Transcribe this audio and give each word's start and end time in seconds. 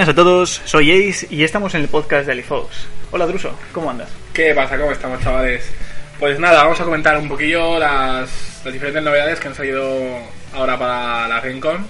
Buenas 0.00 0.14
a 0.14 0.16
todos, 0.16 0.62
soy 0.64 1.10
Ace 1.10 1.26
y 1.28 1.44
estamos 1.44 1.74
en 1.74 1.82
el 1.82 1.88
podcast 1.88 2.24
de 2.24 2.32
Alifox. 2.32 2.86
Hola 3.10 3.26
Druso, 3.26 3.54
¿cómo 3.70 3.90
andas? 3.90 4.08
¿Qué 4.32 4.54
pasa? 4.54 4.78
¿Cómo 4.78 4.92
estamos, 4.92 5.22
chavales? 5.22 5.70
Pues 6.18 6.40
nada, 6.40 6.62
vamos 6.62 6.80
a 6.80 6.84
comentar 6.84 7.18
un 7.18 7.28
poquillo 7.28 7.78
las, 7.78 8.62
las 8.64 8.72
diferentes 8.72 9.02
novedades 9.02 9.38
que 9.38 9.48
han 9.48 9.54
salido 9.54 10.18
ahora 10.54 10.78
para 10.78 11.28
la 11.28 11.40
Rincon. 11.42 11.86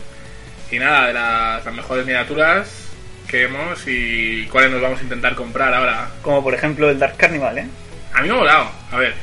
Y 0.73 0.81
nada, 0.81 1.07
de 1.07 1.13
las, 1.13 1.65
las 1.65 1.73
mejores 1.73 2.05
miniaturas 2.05 2.89
que 3.29 3.47
vemos 3.47 3.85
y 3.87 4.45
cuáles 4.47 4.73
nos 4.73 4.83
vamos 4.83 4.99
a 4.99 5.05
intentar 5.05 5.37
comprar 5.37 5.73
ahora. 5.73 6.11
Como 6.21 6.43
por 6.43 6.53
ejemplo 6.53 6.91
el 6.91 6.99
Dark 6.99 7.17
Carnival, 7.17 7.59
¿eh? 7.59 7.69
A 8.13 8.23
mí 8.23 8.29
me 8.29 8.35
ha 8.35 8.39
molado. 8.39 8.71
A 8.91 8.97
ver, 8.97 9.15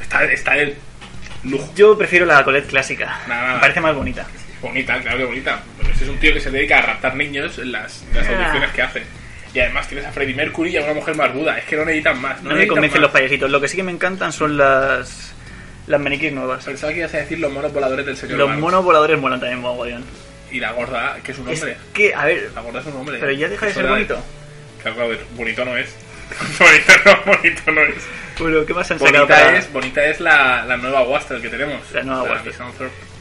está, 0.00 0.24
está 0.24 0.56
el 0.56 0.74
lujo. 1.44 1.70
Yo 1.76 1.98
prefiero 1.98 2.24
la 2.24 2.42
Colette 2.44 2.68
clásica, 2.70 3.14
Nada, 3.28 3.42
nada. 3.42 3.54
me 3.56 3.60
parece 3.60 3.80
más 3.82 3.94
bonita. 3.94 4.26
Bonita, 4.62 4.98
claro 5.00 5.18
que 5.18 5.24
bonita. 5.24 5.60
Pero 5.78 5.90
este 5.92 6.04
es 6.04 6.10
un 6.10 6.18
tío 6.18 6.32
que 6.32 6.40
se 6.40 6.50
dedica 6.50 6.78
a 6.78 6.82
raptar 6.82 7.14
niños 7.16 7.58
en 7.58 7.72
las, 7.72 8.02
en 8.04 8.14
las 8.16 8.28
Ah. 8.28 8.36
audiciones 8.38 8.70
que 8.70 8.82
hace. 8.82 9.02
Y 9.54 9.60
además 9.60 9.86
tienes 9.88 10.06
a 10.06 10.12
Freddie 10.12 10.34
Mercury 10.34 10.70
y 10.70 10.76
a 10.78 10.84
una 10.84 10.94
mujer 10.94 11.14
barbuda. 11.14 11.58
Es 11.58 11.64
que 11.66 11.76
no 11.76 11.84
necesitan 11.84 12.20
más. 12.20 12.36
No 12.42 12.50
me 12.50 12.54
necesitan 12.54 12.68
convencen 12.76 13.00
más. 13.00 13.02
los 13.02 13.10
payasitos, 13.10 13.50
lo 13.50 13.60
que 13.60 13.68
sí 13.68 13.76
que 13.76 13.82
me 13.82 13.92
encantan 13.92 14.32
son 14.32 14.56
las 14.56 15.34
las 15.88 16.00
maniquís 16.00 16.32
nuevas. 16.32 16.64
Pensaba 16.64 16.92
que 16.92 17.00
ibas 17.00 17.12
a 17.12 17.18
decir 17.18 17.38
los 17.40 17.52
monos 17.52 17.72
voladores 17.72 18.06
del 18.06 18.16
señor 18.16 18.38
Los 18.38 18.46
Barnes. 18.46 18.62
monos 18.62 18.84
voladores 18.84 19.18
molan 19.18 19.40
también 19.40 19.60
mogollón. 19.60 20.04
Y 20.50 20.60
la 20.60 20.70
gorda, 20.72 21.16
que 21.24 21.32
es 21.32 21.38
un 21.38 21.48
Es 21.48 21.58
hombre. 21.60 21.76
que, 21.92 22.14
a 22.14 22.24
ver, 22.26 22.50
La 22.54 22.60
gorda 22.60 22.80
es 22.80 22.86
un 22.86 22.96
hombre. 22.96 23.18
pero 23.18 23.32
ya 23.32 23.48
deja 23.48 23.66
de 23.66 23.74
ser 23.74 23.86
bonito. 23.88 24.22
Claro, 24.82 24.96
claro, 24.96 25.18
bonito 25.34 25.64
no 25.64 25.76
es. 25.76 25.94
bonito 26.58 26.92
no, 27.04 27.32
bonito 27.32 27.72
no 27.72 27.80
es. 27.82 27.94
Bueno, 28.38 28.64
¿qué 28.66 28.74
más 28.74 28.90
han 28.90 28.98
sacado 28.98 29.26
Bonita 29.26 29.34
para 29.44 29.58
es, 29.58 29.72
bonita 29.72 30.04
es 30.06 30.20
la, 30.20 30.64
la 30.64 30.76
nueva 30.76 31.02
Waster 31.02 31.40
que 31.40 31.48
tenemos. 31.48 31.80
La 31.92 32.02
nueva 32.04 32.22
Waster. 32.22 32.52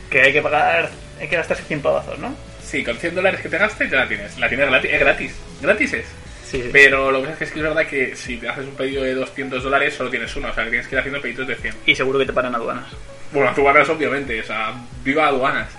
Que 0.10 0.22
hay 0.22 0.34
que 0.34 0.42
pagar, 0.42 0.90
hay 1.22 1.28
que 1.28 1.36
gastarse 1.36 1.64
100 1.64 1.82
pavazos, 1.82 2.18
¿no? 2.18 2.36
Sí, 2.64 2.84
con 2.84 2.98
100 2.98 3.16
dólares 3.16 3.42
que 3.42 3.50
te 3.50 3.58
gastes 3.58 3.92
ya 3.92 3.98
la 3.98 4.08
tienes. 4.08 4.38
La 4.40 4.50
tienes 4.50 4.68
gratis. 4.68 4.92
Es 4.92 5.00
gratis. 5.00 5.36
Gratis 5.62 5.94
es. 5.94 6.06
Sí, 6.44 6.64
sí. 6.64 6.70
Pero 6.74 7.12
lo 7.12 7.22
que 7.22 7.30
pasa 7.30 7.34
es 7.34 7.38
que 7.38 7.46
es, 7.46 7.52
que 7.52 7.60
es 7.60 7.64
verdad 7.64 7.88
que 7.88 8.16
si 8.16 8.38
te 8.38 8.50
haces 8.50 8.66
un 8.66 8.76
pedido 8.76 9.04
de 9.04 9.14
200 9.14 9.64
dólares 9.64 9.94
solo 9.94 10.10
tienes 10.10 10.36
uno. 10.36 10.50
O 10.50 10.54
sea, 10.54 10.64
que 10.64 10.72
tienes 10.72 10.88
que 10.88 10.96
ir 10.96 11.00
haciendo 11.00 11.22
pedidos 11.22 11.48
de 11.48 11.56
100. 11.56 11.76
Y 11.86 11.96
seguro 11.96 12.18
que 12.18 12.26
te 12.26 12.34
paran 12.34 12.56
aduanas. 12.56 12.86
Bueno, 13.32 13.50
aduanas 13.50 13.88
obviamente. 13.90 14.42
O 14.42 14.44
sea, 14.44 14.74
viva 15.04 15.28
aduanas. 15.28 15.70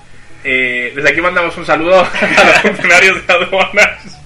Eh, 0.45 0.93
desde 0.95 1.11
aquí 1.11 1.21
mandamos 1.21 1.57
un 1.57 1.67
saludo 1.67 2.01
a 2.21 2.45
los 2.45 2.61
funcionarios 2.61 3.27
de 3.27 3.33
aduanas. 3.33 4.21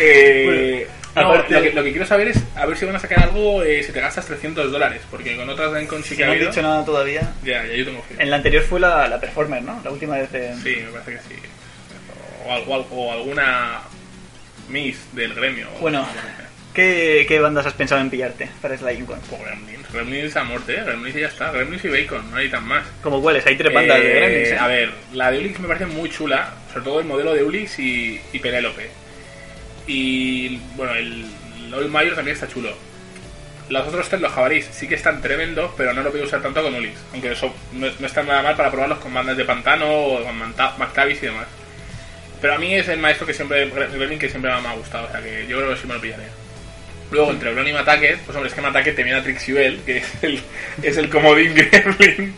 Eh, 0.00 0.88
no, 1.22 1.32
aparte- 1.32 1.54
lo, 1.54 1.62
que, 1.62 1.72
lo 1.72 1.84
que 1.84 1.90
quiero 1.90 2.06
saber 2.06 2.28
es 2.28 2.42
a 2.56 2.66
ver 2.66 2.76
si 2.76 2.84
van 2.86 2.96
a 2.96 2.98
sacar 2.98 3.20
algo 3.24 3.62
eh, 3.62 3.82
si 3.82 3.92
te 3.92 4.00
gastas 4.00 4.26
300 4.26 4.70
dólares. 4.72 5.02
Porque 5.10 5.36
con 5.36 5.48
otras 5.48 5.72
Dencon 5.72 6.02
sí 6.02 6.10
Si 6.10 6.16
que 6.16 6.24
ha 6.24 6.26
no 6.26 6.32
han 6.32 6.36
habido. 6.38 6.50
dicho 6.50 6.62
nada 6.62 6.84
todavía. 6.84 7.32
Ya, 7.44 7.64
ya 7.66 7.74
yo 7.74 7.84
tengo 7.84 8.02
fe. 8.02 8.14
En 8.18 8.30
la 8.30 8.36
anterior 8.36 8.62
fue 8.62 8.80
la, 8.80 9.06
la 9.08 9.20
Performer, 9.20 9.62
¿no? 9.62 9.80
La 9.84 9.90
última 9.90 10.16
vez 10.18 10.32
en... 10.34 10.60
Sí, 10.62 10.76
me 10.84 10.90
parece 10.92 11.12
que 11.12 11.34
sí. 11.34 11.40
O, 12.46 12.52
algo- 12.52 12.86
o 12.90 13.12
alguna 13.12 13.80
Miss 14.68 14.98
del 15.12 15.34
gremio. 15.34 15.68
o 15.76 15.80
Bueno. 15.80 16.06
¿Qué, 16.74 17.24
¿Qué 17.26 17.40
bandas 17.40 17.66
has 17.66 17.72
pensado 17.72 18.00
en 18.00 18.08
pillarte 18.10 18.48
para 18.62 18.76
Sliding 18.76 19.06
Con? 19.06 19.18
O 19.32 19.38
Gremlins. 19.42 19.90
Gremlins 19.92 20.36
a 20.36 20.44
muerte, 20.44 20.74
¿eh? 20.76 20.82
Gremlins 20.84 21.16
y 21.16 21.20
ya 21.20 21.26
está. 21.28 21.50
Gremlins 21.50 21.84
y 21.84 21.88
Bacon, 21.88 22.30
no 22.30 22.36
hay 22.36 22.48
tan 22.50 22.64
más. 22.68 22.84
¿Como 23.02 23.20
cuáles? 23.20 23.44
Hay 23.46 23.56
tres 23.56 23.72
bandas 23.72 23.98
de 23.98 24.06
Eh, 24.12 24.14
Gremlins, 24.20 24.48
¿eh? 24.50 24.58
A 24.58 24.66
ver, 24.68 24.92
la 25.14 25.30
de 25.32 25.38
Ulix 25.38 25.58
me 25.58 25.66
parece 25.66 25.86
muy 25.86 26.08
chula, 26.10 26.52
sobre 26.72 26.84
todo 26.84 27.00
el 27.00 27.06
modelo 27.06 27.34
de 27.34 27.42
Ulix 27.42 27.78
y, 27.80 28.20
y 28.32 28.38
Penélope. 28.38 28.90
Y 29.88 30.58
bueno, 30.76 30.94
el 30.94 31.24
Oil 31.74 31.88
Mayor 31.88 32.14
también 32.14 32.34
está 32.34 32.46
chulo. 32.46 32.72
Los 33.68 33.86
otros 33.86 34.08
tres, 34.08 34.20
los 34.20 34.32
jabalís, 34.32 34.66
sí 34.70 34.88
que 34.88 34.94
están 34.94 35.20
tremendos, 35.20 35.72
pero 35.76 35.92
no 35.92 36.02
lo 36.02 36.10
voy 36.10 36.22
a 36.22 36.24
usar 36.24 36.40
tanto 36.40 36.62
con 36.62 36.74
Ulix. 36.74 36.96
Aunque 37.12 37.32
eso 37.32 37.52
no, 37.72 37.86
no 37.98 38.06
está 38.06 38.22
nada 38.22 38.42
mal 38.42 38.56
para 38.56 38.70
probarlos 38.70 38.98
con 38.98 39.12
bandas 39.12 39.36
de 39.36 39.44
pantano 39.44 39.90
o 39.90 40.24
con 40.24 40.38
Mactavis 40.38 41.22
y 41.22 41.26
demás. 41.26 41.46
Pero 42.40 42.54
a 42.54 42.58
mí 42.58 42.74
es 42.74 42.88
el 42.88 42.98
maestro 42.98 43.26
que 43.26 43.34
siempre, 43.34 43.62
el 43.64 43.70
Gremlin 43.70 44.18
que 44.18 44.30
siempre 44.30 44.50
me 44.50 44.68
ha 44.68 44.74
gustado, 44.74 45.06
o 45.06 45.10
sea 45.10 45.20
que 45.20 45.46
yo 45.46 45.58
creo 45.58 45.70
que 45.70 45.76
sí 45.80 45.86
me 45.86 45.94
lo 45.94 46.00
pillaré. 46.00 46.24
Luego, 47.10 47.30
entre 47.30 47.52
Bron 47.52 47.66
y 47.66 47.72
Mataket, 47.72 48.20
pues 48.20 48.36
hombre, 48.36 48.48
es 48.48 48.54
que 48.54 48.60
Mataket 48.60 48.94
te 48.94 49.02
viene 49.02 49.18
a 49.18 49.22
Trixibel, 49.22 49.80
que 49.84 49.98
es 49.98 50.22
el, 50.22 50.40
es 50.82 50.96
el 50.96 51.08
comodín 51.10 51.54
Gremlin. 51.54 52.34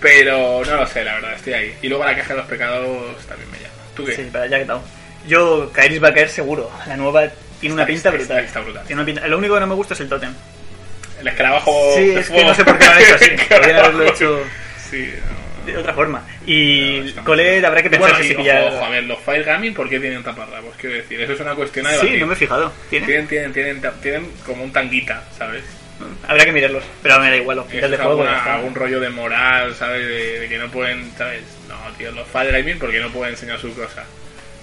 Pero 0.00 0.62
no 0.64 0.76
lo 0.76 0.86
sé, 0.86 1.04
la 1.04 1.14
verdad, 1.14 1.34
estoy 1.34 1.52
ahí. 1.54 1.74
Y 1.82 1.88
luego 1.88 2.04
la 2.04 2.14
caja 2.14 2.34
de 2.34 2.40
los 2.40 2.48
pecados 2.48 3.26
también 3.26 3.50
me 3.50 3.58
llama. 3.58 3.74
¿Tú 3.96 4.04
qué? 4.04 4.14
Sí, 4.14 4.28
para 4.30 4.46
ya 4.46 4.58
que 4.58 4.66
tal. 4.66 4.80
Yo, 5.26 5.70
Kairis 5.72 6.02
va 6.02 6.08
a 6.08 6.14
caer 6.14 6.28
seguro. 6.28 6.70
La 6.86 6.96
nueva 6.96 7.24
tiene 7.60 7.74
una 7.74 7.86
pinta 7.86 8.10
brutal. 8.10 8.44
está 8.44 8.60
brutal. 8.60 8.84
Tiene 8.86 9.02
una 9.02 9.06
pinta- 9.06 9.26
Lo 9.28 9.38
único 9.38 9.54
que 9.54 9.60
no 9.60 9.66
me 9.66 9.74
gusta 9.74 9.94
es 9.94 10.00
el 10.00 10.08
tótem. 10.08 10.32
El 11.20 11.28
escarabajo. 11.28 11.92
Sí, 11.96 12.06
de 12.08 12.20
es 12.20 12.28
que 12.30 12.44
no 12.44 12.54
sé 12.54 12.64
por 12.64 12.76
qué 12.78 12.84
lo 12.84 12.90
han 12.92 13.00
hecho 13.00 13.14
así. 13.14 13.30
Podrían 13.48 13.76
haberlo 13.76 14.04
hecho 14.04 14.40
Sí, 14.90 15.10
no. 15.66 15.72
de 15.72 15.78
otra 15.78 15.94
forma. 15.94 16.18
No, 16.20 16.26
Y 16.46 17.12
Colette 17.24 17.52
bien. 17.52 17.64
habrá 17.64 17.82
que 17.82 17.90
pensar 17.90 18.10
bueno, 18.10 18.22
si 18.22 18.28
se 18.28 18.34
pilla... 18.34 18.64
ojo, 18.64 18.84
a 18.84 18.88
ver, 18.90 19.04
los 19.04 19.18
Fire 19.20 19.44
Gaming, 19.44 19.72
¿por 19.74 19.88
qué 19.88 19.98
tienen 19.98 20.22
taparrabos? 20.22 20.74
Quiero 20.76 20.96
decir, 20.96 21.20
eso 21.20 21.32
es 21.32 21.40
una 21.40 21.54
cuestión 21.54 21.86
a 21.86 21.92
Sí, 21.92 22.16
no 22.18 22.26
me 22.26 22.34
he 22.34 22.36
fijado. 22.36 22.70
¿Tiene? 22.90 23.06
Tienen, 23.06 23.26
tienen, 23.28 23.52
tienen, 23.52 23.80
ta- 23.80 23.92
tienen 24.02 24.30
como 24.44 24.64
un 24.64 24.72
tanguita, 24.72 25.24
¿sabes? 25.38 25.62
Habrá 26.28 26.44
que 26.44 26.52
mirarlos. 26.52 26.84
Pero 27.02 27.18
me 27.20 27.30
da 27.30 27.36
igual, 27.36 27.56
los 27.58 27.68
de 27.70 27.80
juego. 27.96 28.24
algún 28.28 28.74
rollo 28.74 29.00
de 29.00 29.08
moral, 29.10 29.74
¿sabes? 29.76 30.06
De, 30.06 30.40
de 30.40 30.48
que 30.48 30.58
no 30.58 30.68
pueden, 30.68 31.10
¿sabes? 31.16 31.42
No, 31.68 31.76
tío, 31.96 32.10
los 32.12 32.28
Fire 32.28 32.52
Gaming 32.52 32.78
porque 32.78 32.98
no 33.00 33.08
pueden 33.10 33.32
enseñar 33.34 33.58
su 33.58 33.72
cosa. 33.74 34.04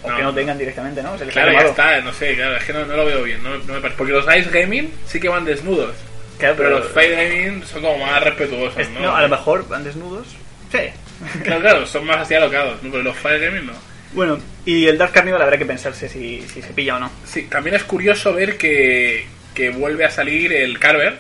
O 0.03 0.15
que 0.15 0.23
no 0.23 0.33
tengan 0.33 0.57
directamente, 0.57 1.03
¿no? 1.03 1.17
Se 1.17 1.25
les 1.25 1.35
ha 1.37 1.41
Claro, 1.43 1.51
ya 1.59 1.67
está, 1.69 2.01
no 2.01 2.11
sé, 2.13 2.35
claro, 2.35 2.57
es 2.57 2.63
que 2.63 2.73
no, 2.73 2.85
no 2.85 2.95
lo 2.95 3.05
veo 3.05 3.23
bien, 3.23 3.43
no, 3.43 3.57
no 3.57 3.73
me 3.73 3.81
parece. 3.81 3.97
Porque 3.97 4.13
los 4.13 4.25
Ice 4.35 4.49
Gaming 4.49 4.91
sí 5.05 5.19
que 5.19 5.29
van 5.29 5.45
desnudos, 5.45 5.95
Claro, 6.39 6.55
pero 6.57 6.69
los 6.71 6.87
Fire 6.87 7.15
Gaming 7.15 7.63
son 7.65 7.83
como 7.83 7.99
más 8.05 8.23
respetuosos, 8.23 8.79
es- 8.79 8.89
¿no? 8.89 8.99
no, 9.01 9.15
a 9.15 9.21
lo 9.21 9.29
mejor 9.29 9.67
van 9.67 9.83
desnudos. 9.83 10.27
Sí. 10.71 10.79
Claro, 11.43 11.61
claro, 11.61 11.85
son 11.85 12.03
más 12.05 12.17
así 12.17 12.33
alocados, 12.33 12.81
¿no? 12.81 12.89
pero 12.89 13.03
los 13.03 13.15
Fire 13.15 13.39
Gaming 13.39 13.67
no. 13.67 13.73
Bueno, 14.13 14.39
y 14.65 14.87
el 14.87 14.97
Dark 14.97 15.11
Carnival 15.13 15.41
habrá 15.41 15.57
que 15.57 15.65
pensarse 15.67 16.09
si, 16.09 16.41
si 16.51 16.61
se 16.63 16.73
pilla 16.73 16.95
o 16.95 16.99
no. 16.99 17.11
Sí, 17.25 17.43
también 17.43 17.75
es 17.75 17.83
curioso 17.83 18.33
ver 18.33 18.57
que, 18.57 19.25
que 19.53 19.69
vuelve 19.69 20.03
a 20.03 20.09
salir 20.09 20.51
el 20.51 20.79
Carver 20.79 21.17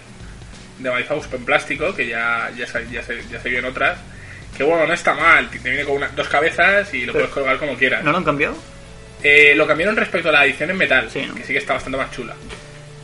de 0.79 0.89
Myfaust 0.91 1.31
en 1.35 1.45
plástico, 1.45 1.93
que 1.95 2.07
ya, 2.07 2.49
ya, 2.57 2.65
se, 2.65 2.85
ya, 2.91 3.03
se, 3.03 3.21
ya 3.31 3.39
se 3.39 3.49
vio 3.49 3.59
en 3.59 3.65
otras. 3.65 3.99
Que 4.57 4.63
bueno, 4.63 4.85
no 4.87 4.93
está 4.93 5.13
mal, 5.13 5.49
te 5.49 5.57
viene 5.59 5.83
con 5.83 5.95
una- 5.95 6.09
dos 6.09 6.27
cabezas 6.27 6.93
y 6.93 7.05
lo 7.05 7.13
Pero- 7.13 7.25
puedes 7.25 7.33
colgar 7.33 7.57
como 7.57 7.77
quieras. 7.77 8.03
¿No 8.03 8.11
lo 8.11 8.17
han 8.17 8.23
cambiado? 8.23 8.55
Eh, 9.23 9.53
lo 9.55 9.67
cambiaron 9.67 9.95
respecto 9.95 10.29
a 10.29 10.31
la 10.31 10.45
edición 10.45 10.69
en 10.71 10.77
metal, 10.77 11.09
Sí, 11.11 11.21
¿no? 11.27 11.35
que 11.35 11.43
sí 11.43 11.53
que 11.53 11.59
está 11.59 11.73
bastante 11.73 11.97
más 11.97 12.11
chula. 12.11 12.35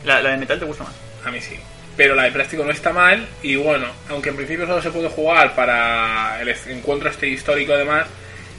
La, 0.04 0.20
la 0.22 0.30
de 0.30 0.36
metal 0.36 0.58
te 0.58 0.64
gusta 0.64 0.84
más. 0.84 0.94
A 1.24 1.30
mí 1.30 1.40
sí. 1.40 1.58
Pero 1.96 2.14
la 2.14 2.24
de 2.24 2.32
plástico 2.32 2.64
no 2.64 2.70
está 2.70 2.92
mal 2.92 3.26
y 3.42 3.56
bueno, 3.56 3.86
aunque 4.08 4.28
en 4.30 4.36
principio 4.36 4.66
solo 4.66 4.80
se 4.82 4.90
puede 4.90 5.08
jugar 5.08 5.54
para 5.54 6.40
el 6.40 6.48
encuentro 6.68 7.08
este 7.10 7.26
histórico 7.28 7.72
además, 7.72 8.06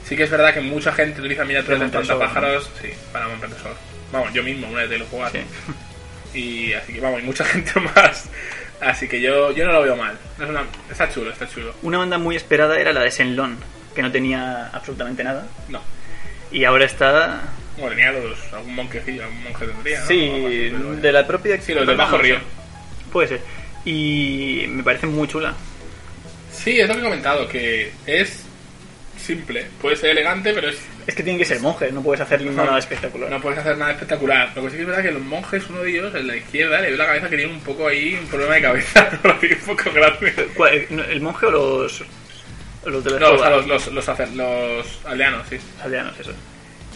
sí 0.06 0.14
que 0.16 0.24
es 0.24 0.30
verdad 0.30 0.52
que 0.52 0.60
mucha 0.60 0.92
gente 0.92 1.20
utiliza 1.20 1.44
miniaturas 1.44 1.80
de 1.80 1.86
Monte 1.86 2.04
Sol, 2.06 2.18
pájaros, 2.18 2.70
sí, 2.82 2.90
para 3.12 3.28
Montresor. 3.28 3.74
Vamos, 4.12 4.32
yo 4.34 4.42
mismo 4.42 4.68
una 4.68 4.80
vez 4.80 4.90
de 4.90 4.98
lo 4.98 5.06
jugar. 5.06 5.32
Sí. 5.32 5.40
Y 6.38 6.72
así 6.74 6.92
que 6.92 7.00
vamos, 7.00 7.20
y 7.20 7.24
mucha 7.24 7.44
gente 7.46 7.72
más. 7.80 8.24
Así 8.80 9.08
que 9.08 9.20
yo, 9.20 9.52
yo 9.52 9.66
no 9.66 9.72
lo 9.72 9.82
veo 9.82 9.96
mal. 9.96 10.16
Es 10.42 10.48
una- 10.48 10.64
está 10.90 11.10
chulo, 11.12 11.30
está 11.30 11.48
chulo. 11.48 11.74
Una 11.82 11.98
banda 11.98 12.18
muy 12.18 12.36
esperada 12.36 12.78
era 12.80 12.92
la 12.92 13.00
de 13.02 13.10
Senlon, 13.10 13.58
que 13.94 14.02
no 14.02 14.10
tenía 14.10 14.68
absolutamente 14.72 15.22
nada. 15.22 15.46
No. 15.68 15.80
Y 16.50 16.64
ahora 16.64 16.84
está. 16.86 17.42
Bueno, 17.76 17.90
tenía 17.96 18.12
los, 18.12 18.38
algún 18.52 18.74
monjecillo, 18.74 19.24
algún 19.24 19.42
monje 19.44 19.66
tendría, 19.66 20.00
¿no? 20.00 20.06
Sí, 20.06 20.72
de 21.00 21.12
la 21.12 21.26
propia. 21.26 21.60
Sí, 21.60 21.74
los 21.74 21.86
del 21.86 21.96
Bajo 21.96 22.18
Río. 22.18 22.36
Puede 23.12 23.28
ser. 23.28 23.40
Y 23.84 24.64
me 24.68 24.82
parece 24.82 25.06
muy 25.06 25.26
chula. 25.28 25.54
Sí, 26.52 26.78
es 26.80 26.88
lo 26.88 26.94
que 26.94 27.00
he 27.00 27.04
comentado, 27.04 27.48
que 27.48 27.92
es 28.06 28.44
simple. 29.34 29.66
Puede 29.80 29.96
ser 29.96 30.10
elegante, 30.10 30.52
pero 30.52 30.68
es 30.68 30.78
Es 31.06 31.14
que 31.14 31.22
tienen 31.22 31.38
que 31.38 31.44
ser 31.44 31.60
monjes, 31.60 31.92
no 31.92 32.02
puedes 32.02 32.20
hacer 32.20 32.42
nada 32.42 32.78
espectacular. 32.78 33.30
No 33.30 33.40
puedes 33.40 33.58
hacer 33.58 33.76
nada 33.78 33.92
espectacular. 33.92 34.50
Lo 34.54 34.62
que 34.62 34.70
sí 34.70 34.76
que 34.76 34.82
es 34.82 34.88
verdad 34.88 35.02
que 35.02 35.10
los 35.12 35.22
monjes, 35.22 35.64
uno 35.70 35.82
de 35.82 35.90
ellos, 35.90 36.14
en 36.14 36.26
la 36.26 36.36
izquierda, 36.36 36.80
le 36.80 36.88
veo 36.88 36.96
la 36.96 37.06
cabeza 37.06 37.28
que 37.30 37.36
tiene 37.36 37.52
un 37.52 37.60
poco 37.60 37.88
ahí, 37.88 38.18
un 38.20 38.26
problema 38.28 38.54
de 38.54 38.62
cabeza, 38.62 39.10
un 39.24 39.76
poco 39.76 39.90
grande. 39.92 40.32
¿Cuál- 40.54 40.86
¿El 41.10 41.20
monje 41.20 41.46
o 41.46 41.50
los, 41.50 42.04
los 42.84 43.04
de 43.04 43.10
la 43.12 43.18
No, 43.18 43.32
o 43.32 43.38
sea, 43.38 43.50
los, 43.50 43.66
los, 43.66 43.86
los, 43.88 44.08
hacer- 44.08 44.32
los 44.34 44.86
aldeanos, 45.04 45.46
sí. 45.48 45.58
aldeanos, 45.82 46.18
eso. 46.18 46.32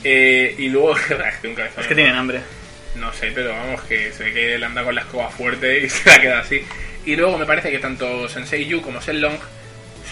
Eh, 0.03 0.55
y 0.59 0.69
luego, 0.69 0.97
es 0.97 1.03
que 1.03 1.15
tiene 1.15 1.95
tienen 1.95 2.15
hambre. 2.15 2.41
No 2.97 3.13
sé, 3.13 3.33
pero 3.35 3.51
vamos, 3.51 3.81
que 3.83 4.13
se 4.13 4.25
ve 4.25 4.33
que 4.33 4.55
él 4.55 4.63
anda 4.63 4.85
con 4.85 4.95
la 4.95 5.01
escoba 5.01 5.29
fuerte 5.31 5.81
y 5.81 5.89
se 5.91 6.09
la 6.09 6.21
queda 6.21 6.39
así. 6.41 6.63
Y 7.07 7.17
luego 7.17 7.37
me 7.39 7.45
parece 7.47 7.71
que 7.71 7.79
tanto 7.79 8.29
Sensei 8.29 8.65
Yu 8.67 8.81
como 8.81 9.01
Long 9.07 9.39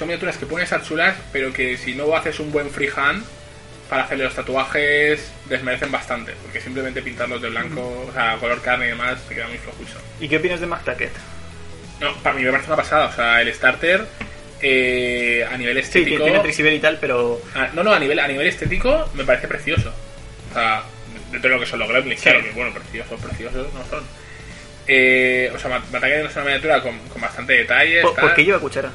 son 0.03 0.09
miniaturas 0.09 0.37
que 0.37 0.47
pueden 0.47 0.65
estar 0.65 0.83
chulas, 0.83 1.15
pero 1.33 1.53
que 1.53 1.77
si 1.77 1.95
no 1.95 2.15
haces 2.17 2.41
un 2.41 2.51
buen 2.51 2.71
freehand 2.71 3.25
para 3.89 4.03
hacerle 4.05 4.25
los 4.25 4.35
tatuajes, 4.35 5.31
desmerecen 5.49 5.93
bastante. 5.93 6.33
Porque 6.43 6.61
simplemente 6.61 7.03
pintarlos 7.03 7.41
de 7.41 7.51
blanco, 7.51 8.07
o 8.09 8.13
sea, 8.13 8.37
color 8.39 8.61
carne 8.63 8.87
y 8.87 8.89
demás, 8.89 9.21
te 9.29 9.35
queda 9.35 9.47
muy 9.49 9.59
flojucho. 9.59 9.99
¿Y 10.21 10.29
qué 10.29 10.39
opinas 10.39 10.61
de 10.61 10.67
McTacket? 10.67 11.13
No, 12.01 12.15
para 12.17 12.35
mí 12.35 12.43
me 12.43 12.51
parece 12.51 12.69
una 12.69 12.77
pasada. 12.77 13.07
O 13.07 13.13
sea, 13.13 13.41
el 13.43 13.53
starter 13.55 14.05
eh, 14.61 15.47
a 15.51 15.57
nivel 15.57 15.77
Sí, 15.77 15.83
estético. 15.83 16.25
tiene 16.25 16.41
Trisivel 16.41 16.75
y 16.75 16.81
tal, 16.81 16.99
pero... 17.01 17.41
Ah, 17.55 17.69
no, 17.75 17.83
no, 17.85 17.93
a 17.93 17.99
nivel, 18.01 18.19
a 18.19 18.27
nivel 18.29 18.47
estético 18.49 19.09
me 19.15 19.25
parece 19.25 19.47
precioso. 19.47 19.93
O 20.51 20.55
sea, 20.55 20.83
dentro 21.31 21.51
de 21.51 21.57
lo 21.57 21.61
que 21.63 21.67
son 21.71 21.79
los 21.79 21.89
gremlins, 21.89 22.21
Sí. 22.21 22.29
claro, 22.31 22.45
que 22.45 22.51
bueno, 22.53 22.73
preciosos, 22.75 23.21
preciosos 23.21 23.73
no 23.75 23.85
son. 23.89 24.05
Eh, 24.89 25.53
o 25.55 25.59
sea, 25.59 25.81
Bataglia 25.93 26.23
es 26.27 26.35
una 26.35 26.45
miniatura 26.45 26.83
con, 26.83 26.99
con 27.09 27.21
bastante 27.23 27.53
detalle. 27.53 28.01
¿Por, 28.03 28.17
por 28.17 28.35
qué 28.35 28.45
lleva 28.45 28.59
cuchara? 28.59 28.91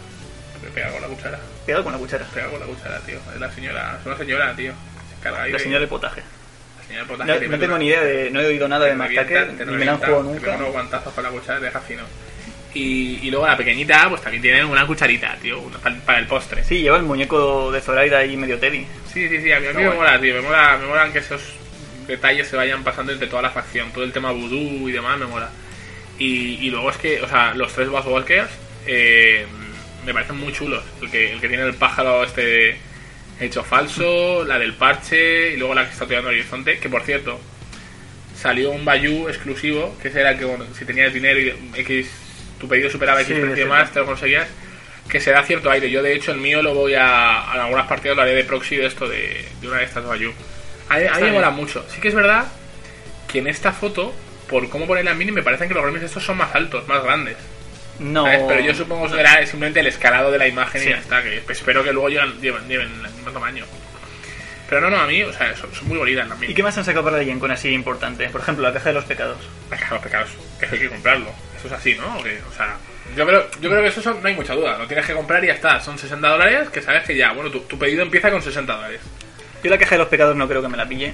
Pega 0.74 0.92
con 0.92 1.02
la 1.02 1.08
cuchara. 1.08 1.40
Pegado 1.66 1.84
con 1.84 1.94
la 1.94 2.00
cuchara. 2.00 2.25
Pega 2.34 2.48
con 2.50 2.60
la 2.60 2.66
cuchara, 2.66 3.00
tío. 3.00 3.18
Es 3.34 3.40
la 3.40 3.52
señora, 3.52 3.98
es 4.00 4.06
una 4.06 4.18
señora, 4.18 4.56
tío. 4.56 4.72
Se 5.16 5.24
carga 5.24 5.44
ahí 5.44 5.52
La 5.52 5.58
de- 5.58 5.64
señora 5.64 5.81
de 5.81 5.88
potaje. 5.88 6.22
la 6.80 6.84
señora 6.88 7.06
potaje 7.08 7.31
No, 7.31 7.38
te 7.40 7.46
no 7.46 7.52
mete 7.52 7.62
tengo 7.62 7.74
una- 7.75 7.80
ni 7.84 7.88
idea 7.90 8.02
de... 8.04 8.30
No 8.31 8.42
he 8.42 8.46
oído 8.48 8.68
nada 8.68 8.86
de 8.86 8.92
te 8.92 8.98
revienta, 8.98 9.22
McTacket, 9.24 9.58
te 9.58 9.66
ni 9.66 9.72
me 9.72 9.86
la 9.86 9.92
han 9.94 10.00
revienta, 10.02 10.06
jugado 10.08 10.34
te 10.34 10.40
pega 10.40 10.52
nunca. 10.52 10.64
unos 10.64 10.74
guantazos 10.74 11.14
con 11.14 11.24
la 11.24 11.30
cuchara 11.30 11.58
y 11.58 11.60
te 11.62 11.66
deja 11.66 11.80
fino. 11.81 12.04
Y, 12.74 13.19
y 13.24 13.31
luego 13.31 13.48
la 13.48 13.58
pequeñita, 13.58 14.08
pues 14.10 14.22
también 14.22 14.42
tiene 14.42 14.64
una 14.64 14.86
cucharita, 14.86 15.36
tío, 15.42 15.60
una- 15.60 15.80
para, 15.80 15.96
para 16.02 16.19
el 16.19 16.28
postre. 16.28 16.64
Sí, 16.64 16.81
lleva 16.81 16.98
el 16.98 17.04
muñeco 17.04 17.72
de 17.72 17.81
Zoraida 17.81 18.20
ahí 18.20 18.38
medio 18.38 18.60
Teddy. 18.60 18.86
Sí, 19.12 19.28
sí, 19.30 19.42
sí, 19.42 19.52
a 19.52 19.60
mí, 19.60 19.68
a 19.68 19.74
mí 19.74 19.78
Está 19.81 19.90
me 19.90 19.96
mola, 19.96 20.20
tío, 20.20 20.36
me 20.36 20.42
mola, 20.42 20.78
me 20.80 20.86
molan 20.88 21.12
que 21.12 21.20
esos 21.20 21.42
detalles 22.08 22.48
se 22.48 22.56
vayan 22.56 22.84
pasando 22.84 23.12
entre 23.12 23.28
toda 23.28 23.42
la 23.42 23.50
facción, 23.50 23.92
todo 23.92 24.04
el 24.04 24.12
tema 24.13 24.31
vudú 24.31 24.88
y 24.88 24.92
demás 24.92 25.18
me 25.18 25.25
mola. 25.25 25.50
Y, 26.20 26.66
y 26.66 26.70
luego 26.70 26.90
es 26.92 26.98
que, 26.98 27.22
o 27.22 27.28
sea, 27.28 27.54
los 27.56 27.74
tres 27.74 27.90
Boss 27.90 28.06
Walkers 28.06 28.50
eh, 28.86 29.46
me 30.07 30.13
parecen 30.13 30.38
muy 30.38 30.54
chulos. 30.54 30.83
El 31.01 31.12
que, 31.12 31.33
el 31.33 31.42
que 31.42 31.48
tiene 31.50 31.63
el 31.63 31.75
pájaro 31.75 32.24
este 32.24 32.77
hecho 33.39 33.63
falso, 33.63 34.44
la 34.45 34.57
del 34.57 34.74
parche 34.74 35.54
y 35.54 35.57
luego 35.57 35.75
la 35.75 35.86
que 35.86 35.92
está 35.92 36.07
tirando 36.07 36.30
el 36.30 36.39
horizonte, 36.39 36.80
que 36.80 36.89
por 36.89 37.04
cierto, 37.04 37.39
salió 38.36 38.71
un 38.71 38.86
Bayou 38.86 39.27
exclusivo, 39.27 39.95
que 40.01 40.07
ese 40.07 40.21
era 40.21 40.31
el 40.31 40.39
que, 40.39 40.45
bueno, 40.45 40.65
si 40.77 40.86
tenías 40.86 41.13
dinero 41.13 41.39
y 41.39 41.54
X, 41.75 42.09
tu 42.59 42.68
pedido 42.68 42.89
superaba 42.89 43.21
X 43.21 43.36
Sí, 43.36 43.42
precio 43.42 43.68
más, 43.68 43.92
te 43.92 44.00
lo 44.00 44.06
conseguías, 44.06 44.48
que 45.09 45.19
se 45.19 45.31
da 45.31 45.44
cierto 45.44 45.69
aire. 45.69 45.92
Yo, 45.92 46.01
de 46.01 46.13
hecho, 46.15 46.31
el 46.31 46.38
mío 46.38 46.62
lo 46.62 46.74
voy 46.74 46.94
a. 46.95 47.51
En 47.53 47.62
algunas 47.62 47.88
partidas 47.88 48.15
lo 48.15 48.24
haré 48.24 48.33
de 48.33 48.44
proxy 48.44 48.77
de 48.77 48.86
esto, 48.86 49.07
de, 49.07 49.45
de 49.62 49.68
una 49.68 49.77
de 49.77 49.86
estas 49.86 50.06
Bayou. 50.06 50.33
A, 50.89 50.95
a 50.95 51.19
mí 51.19 51.24
me 51.24 51.31
mola 51.33 51.50
mucho. 51.50 51.86
Sí 51.89 52.00
que 52.00 52.07
es 52.07 52.15
verdad 52.15 52.48
que 53.27 53.39
en 53.39 53.48
esta 53.48 53.74
foto, 53.74 54.13
por 54.50 54.69
cómo 54.69 54.88
poner 54.88 55.06
la 55.06 55.13
mini, 55.13 55.31
me 55.31 55.44
parecen 55.44 55.68
que 55.68 55.74
los 55.74 55.83
gremlins 55.83 56.06
estos 56.06 56.24
son 56.24 56.38
más 56.38 56.56
altos, 56.56 56.88
más 56.88 57.03
grandes. 57.03 57.36
No... 58.00 58.24
¿sabes? 58.26 58.42
Pero 58.48 58.60
yo 58.62 58.74
supongo 58.76 59.06
que 59.10 59.16
será 59.16 59.46
simplemente 59.46 59.80
el 59.80 59.88
escalado 59.88 60.32
de 60.32 60.38
la 60.38 60.48
imagen 60.48 60.82
Sí. 60.82 60.88
y 60.88 60.92
ya 60.92 60.98
está. 61.00 61.22
Que 61.24 61.42
espero 61.50 61.84
que 61.84 61.92
luego 61.94 62.10
lleven, 62.10 62.40
lleven, 62.42 62.68
lleven 62.68 62.88
el 63.06 63.12
mismo 63.14 63.32
tamaño. 63.32 63.66
Pero 64.70 64.82
no, 64.82 64.90
no, 64.90 65.00
a 65.00 65.08
mí, 65.08 65.24
o 65.24 65.32
sea, 65.32 65.56
son, 65.56 65.74
son 65.74 65.88
muy 65.88 65.98
bonitas 65.98 66.28
las 66.28 66.44
¿Y 66.44 66.54
qué 66.54 66.62
más 66.62 66.78
han 66.78 66.84
sacado 66.84 67.06
para 67.06 67.18
alguien 67.18 67.40
con 67.40 67.50
así 67.52 67.70
importante? 67.70 68.28
Por 68.30 68.42
ejemplo, 68.42 68.64
la 68.68 68.74
caja 68.74 68.90
de 68.90 68.96
los 68.96 69.06
pecados. 69.06 69.38
Acá 69.72 69.88
los 69.92 70.02
pecados, 70.04 70.30
que 70.60 70.66
eso 70.66 70.76
hay 70.76 70.82
que 70.82 70.90
comprarlo. 70.90 71.32
Eso 71.58 71.68
es 71.68 71.74
así, 71.74 71.96
¿no? 71.96 72.18
O, 72.18 72.24
que, 72.24 72.38
o 72.50 72.54
sea, 72.54 72.76
yo 73.16 73.26
creo, 73.26 73.50
yo 73.62 73.70
creo 73.70 73.82
que 73.82 73.88
eso 73.88 74.02
son- 74.02 74.22
no 74.22 74.28
hay 74.28 74.36
mucha 74.36 74.54
duda. 74.54 74.78
Lo 74.78 74.86
tienes 74.86 75.06
que 75.06 75.14
comprar 75.14 75.42
y 75.44 75.48
ya 75.48 75.54
está. 75.54 75.80
Son 75.80 75.98
60 75.98 76.28
dólares 76.28 76.68
que 76.70 76.82
sabes 76.82 77.04
que 77.06 77.16
ya, 77.16 77.32
bueno, 77.32 77.50
tu, 77.50 77.62
tu 77.62 77.80
pedido 77.80 78.02
empieza 78.04 78.30
con 78.30 78.42
60 78.42 78.74
dólares. 78.76 79.00
Yo 79.64 79.70
la 79.72 79.78
caja 79.78 79.92
de 79.96 80.00
los 80.00 80.08
pecados 80.10 80.36
no 80.36 80.48
creo 80.50 80.62
que 80.62 80.68
me 80.68 80.76
la 80.78 80.86
pille. 80.86 81.14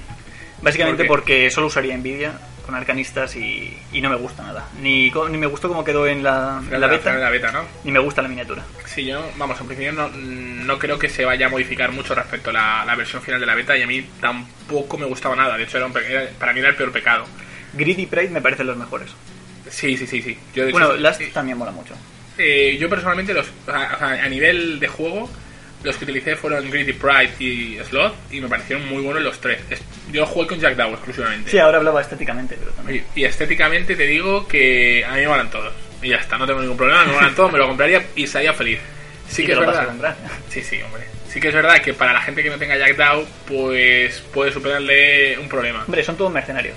Básicamente 0.63 1.03
¿Por 1.05 1.19
porque 1.19 1.49
solo 1.51 1.67
usaría 1.67 1.95
Nvidia 1.97 2.33
con 2.65 2.73
arcanistas 2.75 3.35
y, 3.35 3.77
y 3.91 3.99
no 4.01 4.09
me 4.09 4.15
gusta 4.15 4.41
nada. 4.43 4.69
Ni, 4.81 5.11
ni 5.29 5.37
me 5.37 5.47
gustó 5.47 5.67
como 5.67 5.83
quedó 5.83 6.07
en 6.07 6.23
la, 6.23 6.61
en 6.71 6.79
la 6.79 6.87
beta, 6.87 7.13
En 7.13 7.19
la 7.19 7.29
beta, 7.29 7.51
¿no? 7.51 7.65
ni 7.83 7.91
me 7.91 7.99
gusta 7.99 8.21
la 8.21 8.29
miniatura. 8.29 8.63
Sí, 8.85 9.03
yo, 9.05 9.21
vamos, 9.37 9.59
en 9.59 9.67
principio 9.67 9.91
no, 9.91 10.07
no 10.09 10.79
creo 10.79 10.97
que 10.97 11.09
se 11.09 11.25
vaya 11.25 11.47
a 11.47 11.49
modificar 11.49 11.91
mucho 11.91 12.15
respecto 12.15 12.51
a 12.51 12.53
la, 12.53 12.83
la 12.85 12.95
versión 12.95 13.21
final 13.21 13.39
de 13.41 13.45
la 13.45 13.55
beta 13.55 13.75
y 13.77 13.81
a 13.81 13.87
mí 13.87 14.05
tampoco 14.21 14.97
me 14.97 15.05
gustaba 15.05 15.35
nada. 15.35 15.57
De 15.57 15.63
hecho, 15.63 15.77
era 15.77 15.87
un 15.87 15.97
era- 15.97 16.29
para 16.39 16.53
mí 16.53 16.59
era 16.61 16.69
el 16.69 16.75
peor 16.75 16.91
pecado. 16.93 17.25
Greedy 17.73 18.05
Pride 18.05 18.29
me 18.29 18.41
parecen 18.41 18.67
los 18.67 18.77
mejores. 18.77 19.09
Sí, 19.69 19.97
sí, 19.97 20.07
sí, 20.07 20.21
sí. 20.21 20.37
Yo, 20.55 20.63
de 20.63 20.69
hecho, 20.69 20.79
Bueno, 20.79 20.95
Last 20.95 21.21
también 21.33 21.57
mola 21.57 21.71
mucho. 21.71 21.95
eh, 22.37 22.77
yo 22.79 22.87
personalmente, 22.89 23.33
los, 23.33 23.47
a 23.67 24.29
nivel 24.29 24.79
de 24.79 24.87
juego, 24.87 25.29
los 25.83 25.97
que 25.97 26.03
utilicé 26.05 26.35
fueron 26.35 26.69
Greedy 26.71 26.93
Pride 26.93 27.31
y 27.39 27.77
Sloth 27.83 28.13
y 28.31 28.39
me 28.41 28.47
parecieron 28.47 28.87
muy 28.87 29.01
buenos 29.01 29.21
los 29.23 29.39
tres. 29.41 29.59
Es- 29.69 29.81
yo 30.11 30.25
jugué 30.25 30.47
con 30.47 30.59
Jack 30.59 30.75
Dow 30.75 30.91
exclusivamente. 30.93 31.51
Sí, 31.51 31.59
ahora 31.59 31.77
hablaba 31.77 32.01
estéticamente, 32.01 32.55
pero 32.59 32.71
también. 32.71 33.05
Y, 33.15 33.21
y 33.21 33.25
estéticamente 33.25 33.95
te 33.95 34.07
digo 34.07 34.47
que 34.47 35.03
a 35.05 35.11
mí 35.13 35.21
me 35.21 35.27
molan 35.27 35.49
todos. 35.49 35.73
Y 36.01 36.09
ya 36.09 36.17
está, 36.17 36.37
no 36.37 36.45
tengo 36.45 36.61
ningún 36.61 36.77
problema, 36.77 37.05
me 37.05 37.13
molan 37.13 37.35
todos, 37.35 37.51
me 37.51 37.57
lo 37.59 37.67
compraría 37.67 38.03
y 38.15 38.23
estaría 38.25 38.53
feliz. 38.53 38.79
Sí 39.29 39.43
Y 39.43 39.45
que 39.45 39.53
es 39.53 39.59
verdad. 39.59 40.15
Sí, 40.49 40.61
sí, 40.61 40.81
hombre. 40.81 41.03
Sí 41.29 41.39
que 41.39 41.47
es 41.47 41.53
verdad 41.53 41.81
que 41.81 41.93
para 41.93 42.13
la 42.13 42.21
gente 42.21 42.43
que 42.43 42.49
no 42.49 42.57
tenga 42.57 42.77
Jack 42.77 42.95
Dow, 42.95 43.25
pues 43.47 44.19
puede 44.33 44.51
superarle 44.51 45.37
un 45.39 45.47
problema. 45.49 45.83
Hombre, 45.85 46.03
son 46.03 46.15
todos 46.17 46.31
mercenarios. 46.31 46.75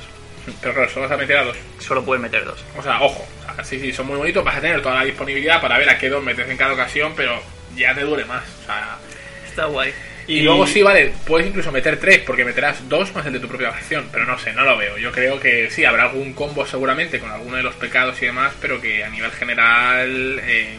Pero 0.62 0.73
claro, 0.75 0.88
solo 0.88 1.03
vas 1.08 1.12
a 1.12 1.20
meter 1.20 1.37
a 1.38 1.43
dos. 1.44 1.56
Solo 1.81 2.05
pueden 2.05 2.23
meter 2.23 2.44
dos. 2.44 2.64
O 2.79 2.82
sea, 2.82 3.03
ojo. 3.03 3.26
O 3.50 3.55
sea, 3.55 3.64
sí, 3.64 3.81
sí, 3.81 3.93
son 3.93 4.06
muy 4.06 4.17
bonitos. 4.17 4.44
Vas 4.44 4.56
a 4.56 4.61
tener 4.61 4.81
toda 4.81 4.94
la 4.94 5.05
disponibilidad 5.05 5.61
para 5.61 5.76
ver 5.76 5.91
a 5.91 5.99
qué 5.99 6.08
dos 6.08 6.23
metes 6.23 6.49
en 6.49 6.56
cada 6.56 6.73
ocasión, 6.73 7.12
pero 7.17 7.43
ya 7.76 7.94
te 7.94 8.02
dure 8.02 8.25
más. 8.25 8.44
O 8.62 8.67
sea, 8.67 8.99
Está 9.46 9.67
guay. 9.67 9.93
y, 10.26 10.43
luego 10.43 10.67
sí, 10.67 10.82
vale, 10.82 11.14
puedes 11.25 11.46
incluso 11.46 11.73
meter 11.73 11.99
tres, 11.99 12.19
porque 12.26 12.44
meterás 12.44 12.88
dos 12.88 13.14
más 13.14 13.25
el 13.26 13.32
de 13.34 13.40
tu 13.40 13.49
propia 13.49 13.70
facción. 13.70 14.08
Pero 14.12 14.26
no 14.26 14.38
sé, 14.38 14.52
no 14.52 14.64
lo 14.64 14.76
veo. 14.76 14.99
Yo 14.99 15.12
creo 15.12 15.40
que 15.40 15.70
sí, 15.70 15.84
habrá 15.84 16.05
algún 16.05 16.34
combo 16.34 16.67
seguramente 16.67 17.19
con 17.19 17.31
alguno 17.31 17.56
de 17.56 17.62
los 17.62 17.75
pecados 17.75 18.20
y 18.20 18.26
demás, 18.26 18.52
pero 18.61 18.81
que 18.81 19.02
a 19.05 19.08
nivel 19.08 19.31
general 19.31 20.40
eh, 20.43 20.76